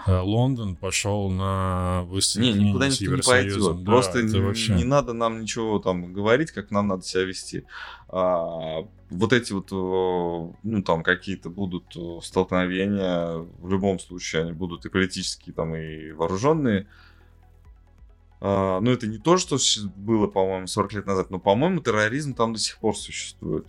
Лондон 0.06 0.76
пошел 0.76 1.30
на 1.30 2.04
Не, 2.04 2.16
воссоединение 2.16 2.70
никуда 2.70 2.88
никто 2.88 3.16
не 3.16 3.22
пойдет. 3.22 3.84
Да, 3.84 3.86
Просто 3.86 4.22
не, 4.22 4.40
вообще... 4.40 4.74
не 4.76 4.84
надо 4.84 5.14
нам 5.14 5.42
ничего 5.42 5.80
там 5.80 6.14
говорить, 6.14 6.52
как 6.52 6.72
нам 6.72 6.88
надо 6.88 7.04
себя 7.04 7.24
вести. 7.24 7.64
А, 8.10 8.86
вот 9.10 9.34
эти 9.34 9.54
вот, 9.54 9.72
э, 9.72 10.56
ну 10.64 10.84
там 10.84 11.04
какие-то 11.04 11.50
будут 11.50 11.96
э, 11.96 12.20
столкновения, 12.22 13.46
в 13.60 13.70
любом 13.70 14.00
случае 14.00 14.44
они 14.44 14.52
будут 14.52 14.86
и 14.86 14.90
политические, 14.90 15.54
там 15.54 15.76
и 15.76 16.12
вооруженные. 16.12 16.88
А, 18.40 18.80
ну 18.82 18.92
это 18.92 19.08
не 19.08 19.18
то, 19.18 19.38
что 19.38 19.58
было, 19.96 20.28
по-моему, 20.28 20.68
40 20.68 20.94
лет 20.94 21.06
назад, 21.06 21.32
но, 21.32 21.40
по-моему, 21.40 21.82
терроризм 21.82 22.34
там 22.34 22.54
до 22.54 22.60
сих 22.60 22.78
пор 22.78 22.96
существует. 22.96 23.68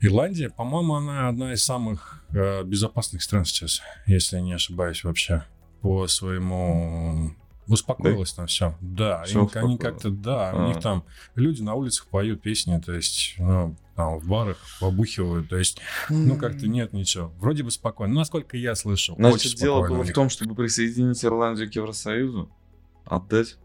Ирландия, 0.00 0.50
по-моему, 0.50 0.94
она 0.94 1.28
одна 1.28 1.52
из 1.54 1.64
самых 1.64 2.22
э, 2.30 2.62
безопасных 2.64 3.22
стран 3.22 3.44
сейчас, 3.44 3.80
если 4.06 4.36
я 4.36 4.42
не 4.42 4.52
ошибаюсь 4.52 5.04
вообще, 5.04 5.44
по 5.80 6.06
своему... 6.06 7.32
Успокоилась 7.68 8.32
там 8.32 8.46
все. 8.46 8.76
Да, 8.80 9.24
Всё 9.24 9.40
им- 9.40 9.50
они 9.54 9.74
успокоилось. 9.74 9.80
как-то, 9.80 10.10
да, 10.10 10.52
у 10.54 10.64
А. 10.64 10.68
них 10.68 10.78
там 10.80 11.04
люди 11.34 11.62
на 11.62 11.74
улицах 11.74 12.06
поют 12.06 12.40
песни, 12.40 12.78
то 12.78 12.92
есть, 12.92 13.34
ну, 13.38 13.74
там, 13.96 14.20
в 14.20 14.28
барах 14.28 14.58
побухивают, 14.78 15.48
то 15.48 15.56
есть, 15.56 15.80
ну, 16.08 16.36
как-то 16.36 16.68
нет 16.68 16.92
ничего. 16.92 17.32
Вроде 17.38 17.64
бы 17.64 17.72
спокойно. 17.72 18.12
Ну, 18.14 18.20
насколько 18.20 18.56
я 18.56 18.76
слышал, 18.76 19.16
Значит, 19.16 19.56
дело 19.56 19.84
было 19.88 19.98
у 19.98 20.02
в 20.04 20.12
том, 20.12 20.28
чтобы 20.28 20.54
присоединить 20.54 21.24
Ирландию 21.24 21.68
к 21.68 21.74
Евросоюзу, 21.74 22.48
отдать, 23.04 23.56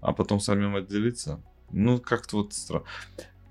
а 0.00 0.12
потом 0.12 0.38
самим 0.38 0.76
отделиться. 0.76 1.42
Ну, 1.72 1.98
как-то 1.98 2.36
вот 2.36 2.52
странно. 2.54 2.84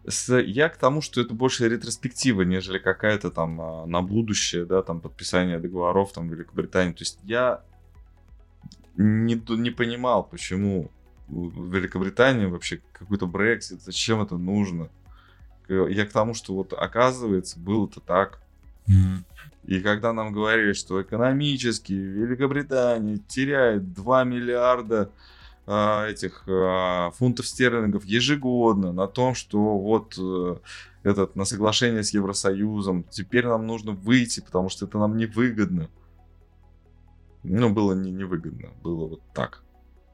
С- 0.08 0.40
Я 0.42 0.70
к 0.70 0.78
тому, 0.78 1.02
что 1.02 1.22
это 1.22 1.34
больше 1.34 1.68
ретроспектива, 1.70 2.42
нежели 2.44 2.80
какая-то 2.80 3.32
там 3.32 3.62
а, 3.62 3.86
на 3.86 4.02
будущее, 4.02 4.66
да, 4.66 4.82
там 4.82 5.02
подписание 5.02 5.60
договоров 5.60 6.14
там 6.14 6.28
в 6.30 6.32
Великобритании. 6.32 6.94
То 6.94 7.02
есть 7.02 7.20
я 7.24 7.62
не, 8.98 9.42
не 9.58 9.72
понимал, 9.72 10.24
почему 10.24 10.92
в 11.28 11.74
Великобритании 11.74 12.46
вообще 12.48 12.82
какой-то 12.92 13.28
Брексит, 13.28 13.82
зачем 13.82 14.22
это 14.22 14.38
нужно. 14.38 14.90
Я 15.68 16.06
к 16.08 16.12
тому, 16.12 16.34
что 16.34 16.56
вот 16.56 16.74
оказывается, 16.74 17.60
было-то 17.60 18.00
так. 18.00 18.42
М. 18.88 19.24
И 19.66 19.82
когда 19.82 20.14
нам 20.14 20.32
говорили, 20.32 20.74
что 20.74 21.00
экономически 21.02 21.94
Великобритания 21.94 23.20
теряет 23.28 23.94
2 23.94 24.24
миллиарда 24.24 25.12
этих 25.70 26.44
а, 26.48 27.12
фунтов 27.12 27.48
стерлингов 27.48 28.04
ежегодно 28.04 28.92
на 28.92 29.08
том, 29.08 29.36
что 29.36 29.78
вот 29.78 30.16
э, 30.18 30.56
этот, 31.04 31.36
на 31.36 31.46
соглашение 31.46 32.04
с 32.04 32.12
Евросоюзом, 32.12 33.04
теперь 33.04 33.46
нам 33.46 33.68
нужно 33.68 33.92
выйти, 33.92 34.40
потому 34.40 34.70
что 34.70 34.86
это 34.86 34.98
нам 34.98 35.16
невыгодно. 35.16 35.90
Ну, 37.44 37.70
было 37.72 37.94
не 37.94 38.12
невыгодно, 38.12 38.70
было 38.82 39.08
вот 39.08 39.22
так. 39.34 39.64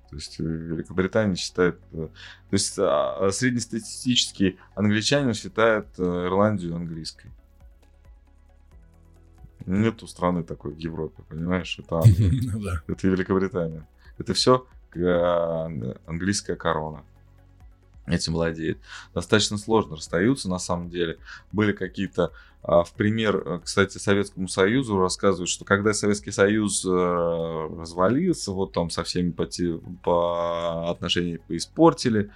То 0.09 0.17
есть 0.17 0.41
э, 0.41 0.43
Великобритания 0.43 1.35
считает... 1.35 1.79
э, 1.93 2.09
То 2.49 2.53
есть 2.53 2.75
а, 2.77 3.29
среднестатистический 3.31 4.59
англичанин 4.75 5.33
считает 5.33 5.87
Ирландию 5.97 6.75
английской. 6.75 7.31
Нету 9.65 10.05
страны 10.05 10.43
такой 10.43 10.73
в 10.73 10.77
Европе, 10.77 11.23
понимаешь? 11.29 11.79
Это 11.79 11.95
Англия, 11.99 12.51
Ну 12.53 12.93
это 12.93 13.07
Великобритания. 13.07 13.87
Это 14.17 14.33
все 14.33 14.67
английская 14.95 16.55
корона. 16.55 17.03
Этим 18.07 18.33
владеет. 18.33 18.77
Достаточно 19.15 19.57
сложно 19.57 19.95
расстаются, 19.95 20.47
на 20.47 20.59
самом 20.59 20.89
деле. 20.91 21.17
Были 21.51 21.71
какие-то, 21.71 22.31
а, 22.61 22.83
в 22.83 22.93
пример, 22.93 23.41
э, 23.43 23.59
кстати, 23.63 23.97
Советскому 23.97 24.47
Союзу 24.47 24.99
рассказывают, 24.99 25.49
что 25.49 25.65
когда 25.65 25.91
Советский 25.91 26.29
Союз 26.29 26.85
э, 26.85 26.89
развалился, 26.89 28.51
вот 28.51 28.73
там 28.73 28.91
со 28.91 29.03
всеми 29.03 29.31
по, 29.31 29.47
по 30.03 30.91
отношения 30.91 31.39
испортили, 31.49 32.29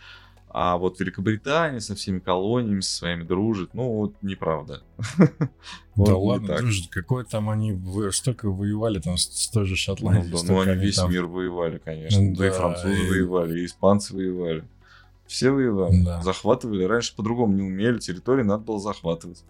А 0.52 0.78
вот 0.78 1.00
Великобритания 1.00 1.80
со 1.80 1.94
всеми 1.96 2.20
колониями, 2.20 2.82
со 2.82 2.98
своими 2.98 3.24
дружит, 3.24 3.74
ну 3.74 3.94
вот 3.94 4.16
неправда. 4.22 4.84
Да 5.96 6.16
ладно, 6.16 6.56
дружит, 6.56 6.90
какой 6.92 7.26
там 7.26 7.50
они 7.50 7.78
столько 8.12 8.50
воевали 8.50 9.00
там 9.00 9.18
с 9.18 9.50
той 9.50 9.66
же 9.66 9.76
Шотландией. 9.76 10.32
Ну, 10.32 10.40
ну 10.46 10.62
они 10.62 10.76
весь 10.76 11.04
мир 11.04 11.26
воевали, 11.26 11.78
конечно. 11.78 12.34
Да 12.36 12.48
и 12.48 12.52
французы 12.52 13.10
воевали, 13.10 13.60
и 13.60 13.66
испанцы 13.66 14.16
воевали. 14.16 14.64
Все 15.28 15.52
воевали, 15.52 16.24
захватывали. 16.24 16.86
Раньше 16.86 17.16
по-другому 17.18 17.54
не 17.54 17.64
умели, 17.64 18.00
территории 18.00 18.44
надо 18.44 18.64
было 18.64 18.80
захватывать. 18.80 19.44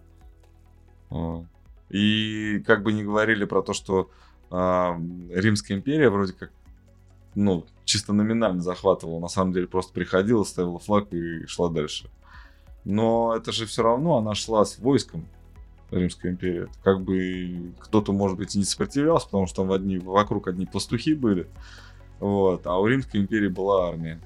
И 1.88 2.62
как 2.66 2.82
бы 2.82 2.92
не 2.92 3.04
говорили 3.04 3.44
про 3.44 3.62
то, 3.62 3.72
что 3.72 4.10
а, 4.50 5.00
Римская 5.30 5.76
империя 5.76 6.10
вроде 6.10 6.32
как, 6.32 6.50
ну, 7.34 7.66
чисто 7.84 8.12
номинально 8.12 8.62
захватывала, 8.62 9.20
на 9.20 9.28
самом 9.28 9.52
деле 9.52 9.66
просто 9.66 9.92
приходила, 9.92 10.44
ставила 10.44 10.78
флаг 10.78 11.12
и 11.12 11.46
шла 11.46 11.68
дальше. 11.68 12.08
Но 12.84 13.34
это 13.36 13.52
же 13.52 13.66
все 13.66 13.82
равно 13.82 14.18
она 14.18 14.34
шла 14.34 14.64
с 14.64 14.78
войском, 14.78 15.26
Римская 15.90 16.32
империя. 16.32 16.68
Как 16.82 17.02
бы 17.02 17.72
кто-то, 17.80 18.12
может 18.12 18.38
быть, 18.38 18.54
и 18.54 18.58
не 18.58 18.64
сопротивлялся, 18.64 19.26
потому 19.26 19.46
что 19.46 19.62
там 19.62 19.72
одни, 19.72 19.98
вокруг 19.98 20.48
одни 20.48 20.66
пастухи 20.66 21.14
были. 21.14 21.48
Вот. 22.20 22.66
А 22.66 22.78
у 22.78 22.86
Римской 22.86 23.20
империи 23.20 23.48
была 23.48 23.88
армия. 23.88 24.20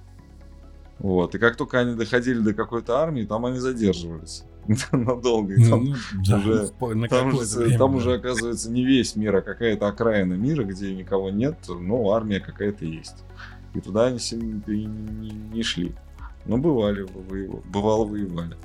Вот. 0.99 1.35
И 1.35 1.39
как 1.39 1.57
только 1.57 1.81
они 1.81 1.95
доходили 1.95 2.39
до 2.41 2.55
какой-то 2.55 2.99
армии, 2.99 3.25
там 3.25 3.47
они 3.47 3.59
задерживались. 3.59 4.45
надолго. 4.93 5.55
И 5.55 5.69
там, 5.69 5.85
ну, 5.85 5.95
да, 6.27 6.39
уже, 6.39 6.73
на 6.95 7.09
там, 7.09 7.31
же, 7.31 7.59
время, 7.59 7.79
там 7.79 7.91
да. 7.93 7.97
уже 7.97 8.15
оказывается 8.15 8.71
не 8.71 8.85
весь 8.85 9.17
мир, 9.17 9.37
а 9.37 9.43
какая-то 9.43 9.89
окраина 9.89 10.35
мира, 10.35 10.65
где 10.65 10.95
никого 10.95 11.31
нет, 11.31 11.57
но 11.69 12.13
армия 12.13 12.41
какая-то 12.41 12.85
есть. 12.85 13.25
И 13.75 13.81
туда 13.81 14.07
они 14.07 14.19
не, 14.33 14.85
не, 14.87 15.31
не 15.31 15.63
шли. 15.63 15.95
Но 16.47 16.59
бывали, 16.59 17.03
воевали, 17.03 17.63
бывало 17.67 18.05
воевали. 18.05 18.57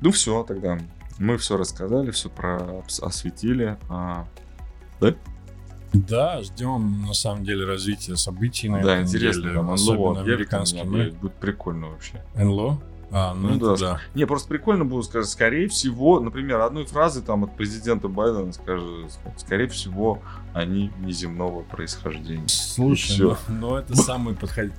Ну 0.00 0.10
все, 0.10 0.42
тогда 0.44 0.78
мы 1.18 1.36
все 1.36 1.56
рассказали, 1.56 2.10
все 2.10 2.30
про 2.30 2.82
осветили. 3.02 3.78
А, 3.88 4.26
да? 5.00 5.14
Да, 5.92 6.40
ждем 6.42 7.02
на 7.02 7.14
самом 7.14 7.44
деле 7.44 7.64
развития 7.64 8.16
событий 8.16 8.68
на 8.68 8.80
да, 8.80 9.02
интересно, 9.02 9.42
деле, 9.42 9.54
там, 9.54 9.70
особенно 9.70 10.20
американскими. 10.20 11.10
Будет 11.10 11.34
прикольно 11.34 11.88
вообще. 11.88 12.22
НЛО? 12.36 12.80
А, 13.12 13.34
ну, 13.34 13.50
ну 13.50 13.58
да. 13.58 13.76
да. 13.76 14.00
Не, 14.14 14.24
просто 14.24 14.48
прикольно 14.48 14.84
было 14.84 15.02
сказать, 15.02 15.28
скорее 15.28 15.68
всего, 15.68 16.20
например, 16.20 16.60
одной 16.60 16.86
фразы 16.86 17.22
там 17.22 17.44
от 17.44 17.56
президента 17.56 18.08
Байдена 18.08 18.52
скажет, 18.52 19.12
скорее 19.36 19.66
всего, 19.68 20.22
они 20.54 20.92
неземного 21.00 21.62
происхождения. 21.62 22.46
Слушай, 22.46 23.18
но, 23.20 23.38
но 23.48 23.70
ну, 23.70 23.76
это 23.76 23.96
самый 23.96 24.36
подход... 24.36 24.70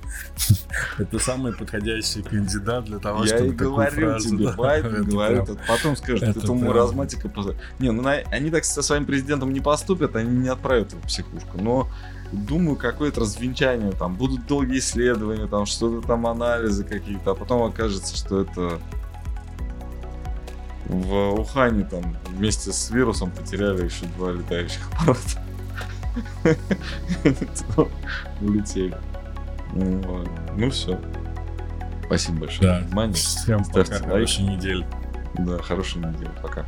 это 0.98 1.18
самый 1.18 1.52
подходящий 1.52 2.22
кандидат 2.22 2.86
для 2.86 2.98
того, 2.98 3.24
Я 3.24 3.36
чтобы 3.36 3.50
и 3.50 3.52
говорю 3.52 4.18
тебе, 4.18 4.52
Байден 4.52 5.04
говорит, 5.04 5.58
потом 5.68 5.96
скажет, 5.96 6.22
это, 6.22 6.38
это 6.38 6.52
маразматика. 6.54 7.30
Не, 7.78 7.90
ну 7.90 8.02
они 8.06 8.50
так 8.50 8.64
со 8.64 8.82
своим 8.82 9.04
президентом 9.04 9.52
не 9.52 9.60
поступят, 9.60 10.16
они 10.16 10.38
не 10.38 10.48
отправят 10.48 10.92
его 10.92 11.02
в 11.02 11.06
психушку, 11.06 11.58
но 11.58 11.88
думаю, 12.32 12.76
какое-то 12.76 13.20
развенчание, 13.20 13.92
там 13.92 14.14
будут 14.14 14.46
долгие 14.46 14.78
исследования, 14.78 15.46
там 15.46 15.66
что-то 15.66 16.06
там 16.06 16.26
анализы 16.26 16.84
какие-то, 16.84 17.32
а 17.32 17.34
потом 17.34 17.62
окажется, 17.62 18.16
что 18.16 18.40
это 18.40 18.78
в 20.86 21.40
Ухане 21.40 21.84
там 21.84 22.16
вместе 22.28 22.72
с 22.72 22.90
вирусом 22.90 23.30
потеряли 23.30 23.84
еще 23.84 24.06
два 24.16 24.32
летающих 24.32 24.80
аппарата. 24.92 25.42
Улетели. 28.40 28.96
Ну 29.74 30.70
все. 30.70 30.98
Спасибо 32.06 32.40
большое 32.40 32.80
за 32.80 32.86
внимание. 32.86 33.14
Всем 33.14 33.64
пока, 33.64 33.98
хорошей 33.98 34.44
недели. 34.44 34.86
Да, 35.38 35.58
хорошей 35.62 35.98
недели. 35.98 36.30
Пока. 36.42 36.66